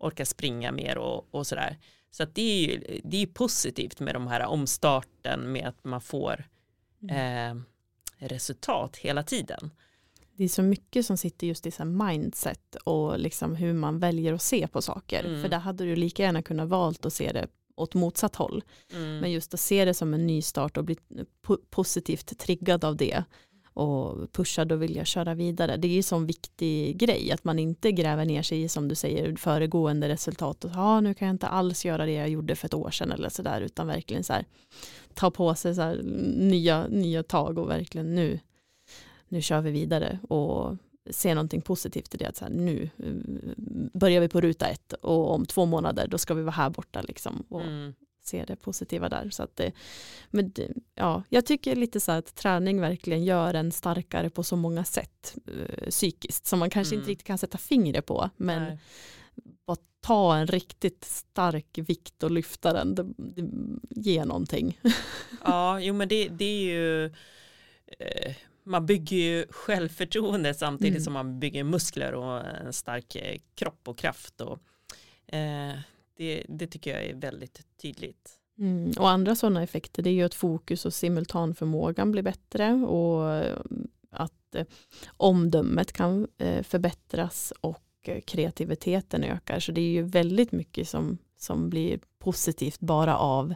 [0.00, 1.78] orkar springa mer och, och sådär.
[2.10, 6.44] Så det är ju det är positivt med de här omstarten med att man får
[7.02, 7.56] mm.
[7.56, 7.62] eh,
[8.28, 9.70] resultat hela tiden.
[10.36, 14.32] Det är så mycket som sitter just i så mindset och liksom hur man väljer
[14.32, 15.24] att se på saker.
[15.24, 15.42] Mm.
[15.42, 18.64] För där hade du lika gärna kunnat valt att se det åt motsatt håll.
[18.92, 19.18] Mm.
[19.18, 20.96] Men just att se det som en ny start och bli
[21.70, 23.24] positivt triggad av det
[23.74, 25.76] och pushad och vilja köra vidare.
[25.76, 28.88] Det är ju en sån viktig grej att man inte gräver ner sig i som
[28.88, 32.28] du säger föregående resultat och ja ah, nu kan jag inte alls göra det jag
[32.28, 34.44] gjorde för ett år sedan eller sådär utan verkligen så här
[35.14, 36.00] ta på sig så här,
[36.36, 38.40] nya, nya tag och verkligen nu
[39.28, 40.76] nu kör vi vidare och
[41.10, 42.28] se någonting positivt i det.
[42.28, 43.12] Att så här, nu eh,
[43.94, 47.02] börjar vi på ruta ett och om två månader då ska vi vara här borta.
[47.02, 47.94] Liksom, och mm
[48.26, 49.30] se det positiva där.
[49.30, 49.72] Så att det,
[50.30, 50.52] men
[50.94, 55.36] ja, jag tycker lite så att träning verkligen gör en starkare på så många sätt
[55.46, 57.00] eh, psykiskt som man kanske mm.
[57.00, 58.30] inte riktigt kan sätta fingret på.
[58.36, 58.78] Men Nej.
[59.66, 64.80] bara ta en riktigt stark vikt och lyfta den, det, det ger någonting.
[65.44, 67.04] Ja, jo men det, det är ju
[67.98, 71.04] eh, man bygger ju självförtroende samtidigt mm.
[71.04, 74.40] som man bygger muskler och en stark eh, kropp och kraft.
[74.40, 74.58] Och,
[75.34, 75.72] eh,
[76.16, 78.38] det, det tycker jag är väldigt tydligt.
[78.58, 78.92] Mm.
[78.98, 83.58] Och andra sådana effekter det är ju att fokus och simultanförmågan blir bättre och eh,
[84.10, 84.64] att eh,
[85.16, 89.60] omdömet kan eh, förbättras och eh, kreativiteten ökar.
[89.60, 93.54] Så det är ju väldigt mycket som, som blir positivt bara av,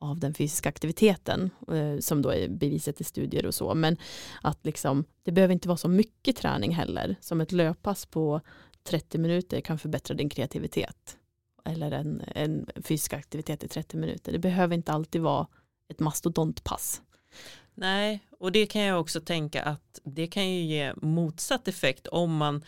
[0.00, 3.74] av den fysiska aktiviteten eh, som då är beviset i studier och så.
[3.74, 3.96] Men
[4.42, 7.16] att liksom, det behöver inte vara så mycket träning heller.
[7.20, 8.40] Som ett löppass på
[8.82, 11.18] 30 minuter kan förbättra din kreativitet
[11.64, 14.32] eller en, en fysisk aktivitet i 30 minuter.
[14.32, 15.46] Det behöver inte alltid vara
[15.88, 17.02] ett mastodontpass.
[17.74, 22.36] Nej, och det kan jag också tänka att det kan ju ge motsatt effekt om
[22.36, 22.64] man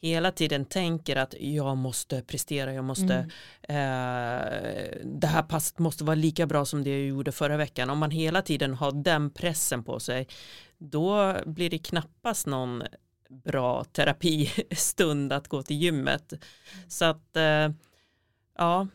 [0.00, 3.28] hela tiden tänker att jag måste prestera, jag måste, Mm.
[3.68, 7.90] eh, det här passet måste vara lika bra som det jag gjorde förra veckan.
[7.90, 10.28] Om man hela tiden har den pressen på sig,
[10.78, 12.82] då blir det knappast någon
[13.28, 16.32] bra terapistund att gå till gymmet.
[16.88, 17.68] Så att, eh,
[18.58, 18.86] ja,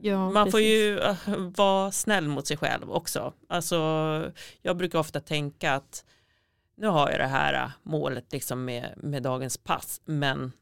[0.00, 0.70] Ja, man får precis.
[0.70, 1.16] ju äh,
[1.56, 3.32] vara snäll mot sig själv också.
[3.48, 3.76] Alltså,
[4.62, 6.04] jag brukar ofta tänka att
[6.76, 10.52] nu har jag det här äh, målet liksom med, med dagens pass, men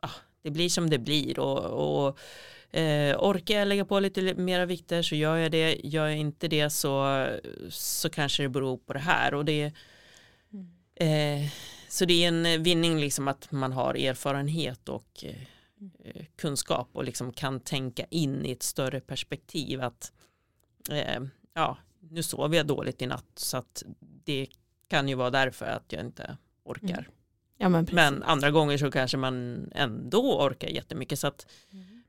[0.00, 0.10] ah,
[0.42, 1.64] det blir som det blir och,
[2.08, 2.18] och
[2.78, 6.48] eh, orkar jag lägga på lite mera vikter så gör jag det, gör jag inte
[6.48, 7.26] det så,
[7.70, 9.72] så kanske det beror på det här och det
[10.52, 11.44] Mm.
[11.44, 11.50] eh,
[11.88, 15.36] så det är en vinning liksom att man har erfarenhet och eh, eh,
[16.36, 20.12] kunskap och liksom kan tänka in i ett större perspektiv att
[20.90, 21.20] eh,
[21.54, 24.46] ja, nu sover jag dåligt i natt så att det
[24.88, 26.98] kan ju vara därför att jag inte orkar.
[26.98, 27.12] Mm.
[27.58, 27.88] Ja, men.
[27.92, 31.46] Men andra gånger så kanske man ändå orkar jättemycket så att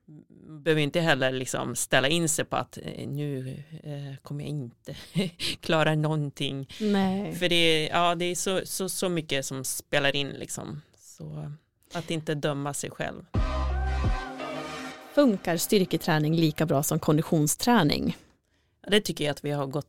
[0.06, 4.50] man behöver inte heller liksom ställa in sig på att eh, nu eh, kommer jag
[4.50, 4.96] inte
[5.60, 6.70] klara någonting.
[6.80, 7.36] Nej.
[7.36, 10.82] För det är, ja, det är så, så, så mycket som spelar in liksom.
[10.98, 11.52] Så
[11.94, 13.26] att inte döma sig själv.
[15.16, 18.18] Funkar styrketräning lika bra som konditionsträning?
[18.88, 19.88] Det tycker jag att vi har gått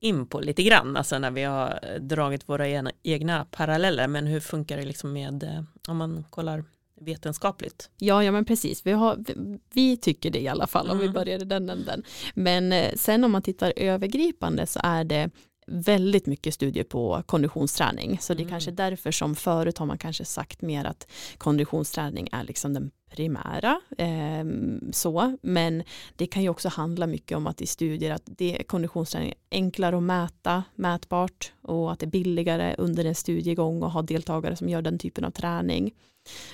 [0.00, 4.08] in på lite grann, alltså när vi har eh, dragit våra egna, paralleller.
[4.08, 6.64] Men hur funkar det liksom med, eh, om man kollar
[7.00, 7.90] vetenskapligt?
[7.98, 8.86] Ja, ja men precis.
[8.86, 11.14] Vi, har, vi, vi tycker det i alla fall om vi Mm.
[11.14, 12.02] börjar i den änden.
[12.34, 15.30] Men eh, sen om man tittar övergripande så är det
[15.66, 18.18] väldigt mycket studier på konditionsträning.
[18.20, 18.50] Så det är Mm.
[18.50, 21.06] kanske därför som förut har man kanske sagt mer att
[21.38, 23.80] konditionsträning är liksom den primära.
[23.98, 24.44] Eh,
[24.92, 25.36] så.
[25.42, 25.82] Men
[26.16, 29.96] det kan ju också handla mycket om att i studier att det, konditionsträning är enklare
[29.96, 34.68] att mäta, mätbart och att det är billigare under en studiegång och ha deltagare som
[34.68, 35.94] gör den typen av träning.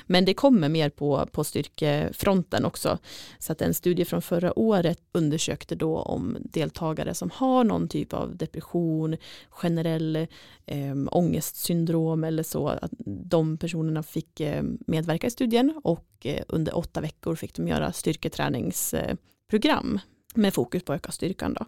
[0.06, 2.98] Men det kommer mer på, på styrkefronten också.
[3.38, 8.12] Så att en studie från förra året undersökte då om deltagare som har någon typ
[8.12, 9.16] av depression,
[9.50, 10.16] generell
[10.66, 16.76] eh, ångestsyndrom eller så, att de personerna fick eh, medverka i studien och eh, under
[16.76, 20.00] åtta veckor fick de göra styrketräningsprogram
[20.34, 21.54] med fokus på att öka styrkan.
[21.54, 21.66] Då.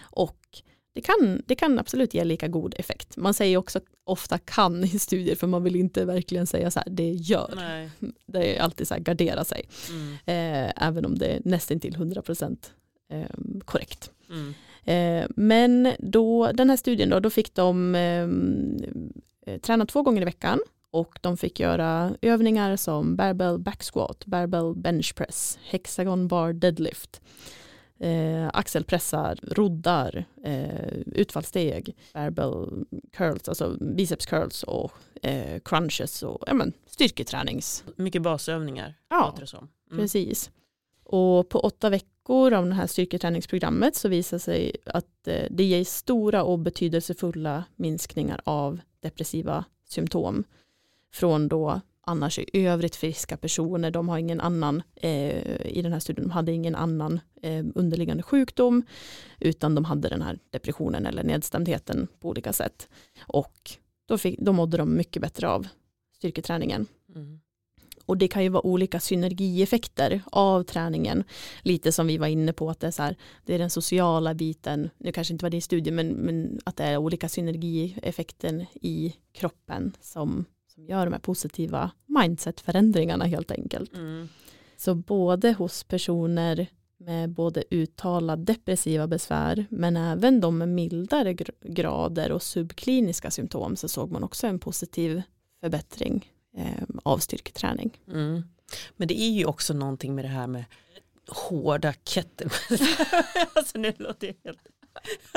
[0.00, 0.62] Och
[0.92, 3.16] det kan, det kan absolut ge lika god effekt.
[3.16, 6.90] Man säger också ofta kan i studier för man vill inte verkligen säga så här,
[6.90, 7.52] det gör.
[7.56, 7.90] Nej.
[8.26, 9.68] Det är alltid så här, gardera sig.
[9.90, 10.12] Mm.
[10.12, 12.56] Eh, även om det är nästan till 100%
[13.12, 13.26] eh,
[13.64, 14.10] korrekt.
[14.30, 14.54] Mm.
[14.84, 18.28] Eh, men då, den här studien då, då fick de eh,
[19.46, 20.60] eh, träna två gånger i veckan
[20.90, 27.20] och de fick göra övningar som barbell back squat, barbell bench press, hexagon bar deadlift,
[28.00, 34.92] eh, axelpressar, roddar, eh, utfallssteg, barbell curls, alltså biceps curls och
[35.22, 37.84] eh, crunches och ja, men, styrketränings.
[37.96, 39.68] Mycket basövningar Ja, låter det som.
[39.90, 40.02] Mm.
[40.02, 40.50] Precis.
[41.04, 45.84] Och på åtta veckor av det här styrketräningsprogrammet så visar sig att eh, det ger
[45.84, 50.44] stora och betydelsefulla minskningar av depressiva symptom
[51.12, 51.80] från då
[52.10, 53.90] annars i övrigt friska personer.
[53.90, 58.22] De har ingen annan, eh, i den här studien, de hade ingen annan eh, underliggande
[58.22, 58.82] sjukdom
[59.38, 62.88] utan de hade den här depressionen eller nedstämdheten på olika sätt.
[63.26, 63.70] Och
[64.06, 65.66] då, fick, då mådde de mycket bättre av
[66.16, 66.86] styrketräningen.
[67.14, 67.40] Mm.
[68.06, 71.24] Och det kan ju vara olika synergieffekter av träningen.
[71.62, 74.34] Lite som vi var inne på att det är, så här, det är den sociala
[74.34, 78.66] biten, nu kanske inte var det i studien, men, men att det är olika synergieffekter
[78.74, 80.44] i kroppen som,
[80.80, 83.96] som gör de här positiva mindsetförändringarna helt enkelt.
[83.96, 84.28] Mm.
[84.76, 86.66] Så både hos personer
[86.96, 93.76] med både uttalad depressiva besvär men även de med mildare gr- grader och subkliniska symptom
[93.76, 95.22] så såg man också en positiv
[95.60, 97.98] förbättring eh, av styrketräning.
[98.12, 98.42] Mm.
[98.96, 100.64] Men det är ju också någonting med det här med
[101.28, 102.98] hårda kettlebells.
[103.54, 104.58] alltså nu låter det helt...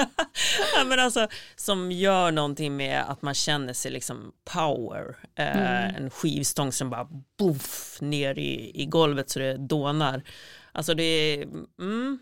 [0.76, 5.16] ja, men alltså, som gör någonting med att man känner sig liksom power.
[5.36, 5.96] Eh, Mm.
[5.96, 10.24] En skivstång som bara boff ner i, i golvet så det dånar.
[10.72, 11.44] Alltså det är,
[11.80, 12.20] mm,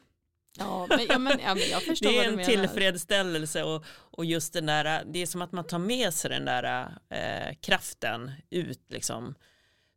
[0.57, 4.53] Ja, men, ja, men, ja, men jag förstår det är en tillfredsställelse och, och just
[4.53, 8.85] den där, det är som att man tar med sig den där eh, kraften ut
[8.89, 9.35] liksom.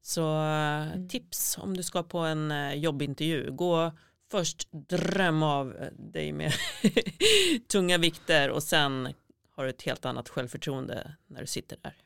[0.02, 1.08] Så eh, Mm.
[1.08, 3.92] tips om du ska på en eh, jobbintervju, gå
[4.30, 6.52] först dröm av dig med
[7.68, 9.14] tunga vikter och sen
[9.50, 11.96] har du ett helt annat självförtroende när du sitter där.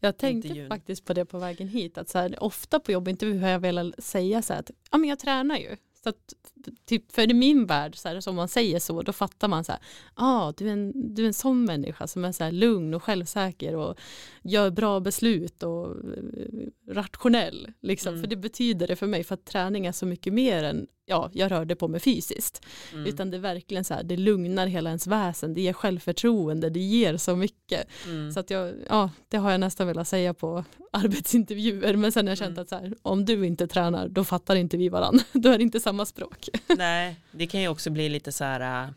[0.00, 0.68] Jag tänkte intervjun.
[0.68, 4.04] faktiskt på det på vägen hit, att så här, ofta på jobbintervju har jag velat
[4.04, 5.76] säga så här att ja, men jag tränar ju.
[6.02, 6.34] Så att
[6.84, 9.72] typ, för i min värld, så här, som man säger så, då fattar man så
[9.72, 9.80] här,
[10.14, 13.02] ah, du, är en, du är en sån människa som är så här lugn och
[13.02, 13.98] självsäker och
[14.42, 17.72] gör bra beslut och eh, rationell.
[17.80, 18.08] Liksom.
[18.08, 18.22] Mm.
[18.22, 21.30] För det betyder det för mig, för att träning är så mycket mer än ja,
[21.32, 22.66] jag rörde på mig fysiskt.
[22.92, 23.06] Mm.
[23.06, 26.80] Utan det är verkligen så här, det lugnar hela ens väsen, det ger självförtroende, det
[26.80, 27.86] ger så mycket.
[28.06, 28.32] Mm.
[28.32, 32.30] Så att jag, ja, det har jag nästan velat säga på arbetsintervjuer, men sen har
[32.30, 32.62] jag känt Mm.
[32.62, 35.24] att så här, om du inte tränar, då fattar inte vi varandra.
[35.32, 36.48] Då är det inte samma språk.
[36.76, 38.90] Nej, det kan ju också bli lite så här, äh,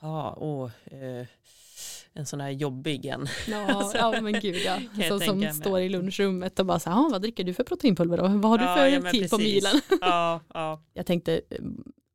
[0.00, 1.26] jaha, åh, eh,
[2.16, 3.26] en sån här jobbig en.
[3.48, 4.78] Ja, ja men gud ja.
[5.08, 5.54] Så, som mig.
[5.54, 8.22] står i lunchrummet och bara så här, "Ah, vad dricker du för proteinpulver då?
[8.28, 9.54] Vad har du Ja, för ja, tid på precis.
[9.54, 9.80] milen?
[10.00, 10.82] Ja, ja.
[10.94, 11.58] Jag tänkte eh,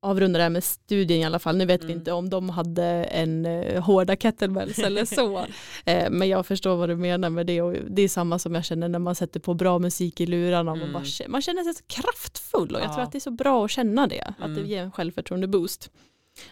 [0.01, 1.57] avrunda det här med studien i alla fall.
[1.57, 1.97] Nu vet vi Mm.
[1.97, 5.45] inte om de hade en eh, hårda kettlebells eller så.
[5.85, 8.65] Eh, men jag förstår vad du menar med det och det är samma som jag
[8.65, 10.93] känner när man sätter på bra musik i lurarna och man, Mm.
[10.93, 12.93] bara, kä- man känner sig så kraftfull och jag Ja.
[12.93, 14.21] tror att det är så bra att känna det.
[14.21, 14.65] Att det Mm.
[14.65, 15.91] ger en självförtroende boost.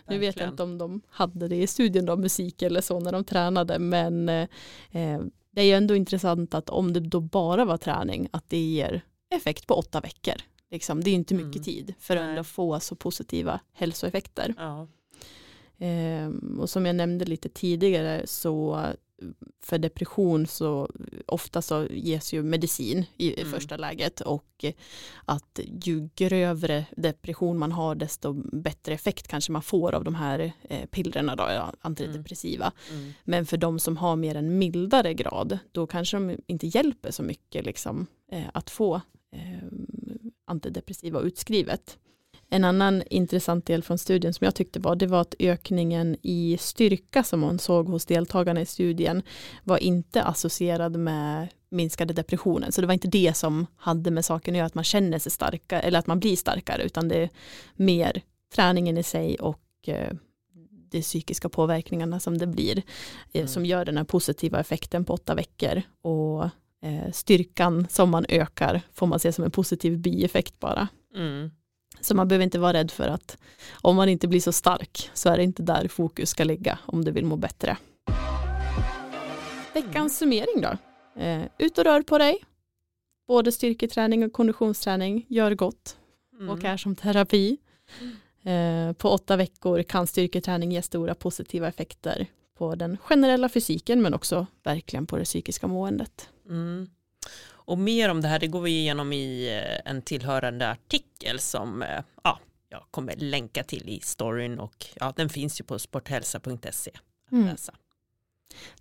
[0.10, 3.12] Nu vet jag inte om de hade det i studien då, musik eller så när
[3.12, 4.42] de tränade, men eh,
[4.92, 5.20] eh,
[5.52, 9.02] det är ju ändå intressant att om det då bara var träning, att det ger
[9.36, 10.34] effekt på åtta veckor.
[10.72, 11.64] Liksom, det är inte mycket Mm.
[11.64, 14.54] tid för att ändå få så positiva hälsoeffekter.
[14.58, 14.88] Ja.
[15.80, 18.86] Ehm, och som jag nämnde lite tidigare så
[19.64, 20.90] för depression så
[21.26, 23.54] ofta så ges ju medicin i Mm.
[23.54, 24.66] första läget och
[25.26, 30.52] att ju grövre depression man har desto bättre effekt kanske man får av de här
[30.70, 32.72] eh, pillerna då, antidepressiva.
[32.92, 33.14] Mm.
[33.24, 37.24] Men för de som har mer en mildare grad då kanske de inte hjälper så
[37.24, 38.96] mycket liksom, eh, att få
[39.32, 39.64] eh,
[40.48, 41.98] antidepressiva utskrivet.
[42.50, 46.58] En annan intressant del från studien som jag tyckte var det var att ökningen i
[46.60, 49.22] styrka som man såg hos deltagarna i studien
[49.64, 52.72] var inte associerad med minskade depressionen.
[52.72, 55.32] Så det var inte det som hade med saken att göra att man känner sig
[55.32, 57.30] starkare eller att man blir starkare utan det är
[57.76, 58.22] mer
[58.56, 60.14] träningen i sig och eh,
[60.92, 62.84] de psykiska påverkningarna som det blir eh,
[63.34, 63.48] Mm.
[63.48, 66.50] som gör den här positiva effekten på åtta veckor och
[67.14, 70.88] styrkan som man ökar får man se som en positiv bieffekt bara.
[71.16, 71.52] Mm.
[72.02, 73.38] Så man behöver inte vara rädd för att
[73.82, 77.06] om man inte blir så stark så är det inte där fokus ska ligga om
[77.06, 77.78] du vill må bättre.
[79.74, 80.78] Veckans summering då.
[81.22, 82.44] Eh, ut och rör på dig.
[83.28, 85.98] Både styrketräning och konditionsträning gör gott
[86.40, 86.50] Mm.
[86.50, 87.58] och är som terapi.
[88.44, 92.26] Eh, på åtta veckor kan styrketräning ge stora positiva effekter
[92.58, 96.30] på den generella fysiken men också verkligen på det psykiska måendet.
[96.50, 96.90] Mm.
[97.50, 101.82] Och mer om det här det går vi igenom i eh, en tillhörande artikel som
[101.82, 102.40] eh, ja,
[102.70, 106.92] jag kommer länka till i storyn och ja, den finns ju på sporthälsa.se
[107.32, 107.56] Mm.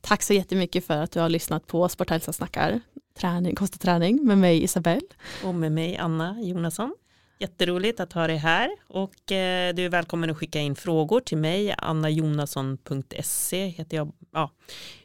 [0.00, 2.80] Tack så jättemycket för att du har lyssnat på Sporthälsa snackar
[3.18, 5.06] träning, kost och träning med mig Isabelle.
[5.44, 6.94] Och med mig Anna Jonasson.
[7.38, 11.38] Jätteroligt att ha dig här och eh, du är välkommen att skicka in frågor till
[11.38, 11.74] mig.
[11.78, 14.50] annajonasson.se heter jag, ja,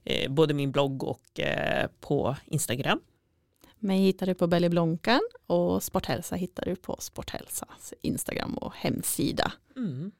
[0.03, 2.99] eh, både min blogg och eh, på Instagram.
[3.79, 9.51] Mig hittar du på Belly Blonkan och Sporthälsa hittar du på Sporthälsas Instagram och hemsida.
[9.75, 10.11] Mm.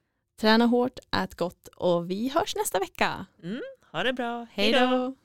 [0.42, 3.26] Träna hårt, ät gott och vi hörs nästa vecka.
[3.44, 3.62] Mm.
[3.92, 5.16] Ha det bra, Hej då!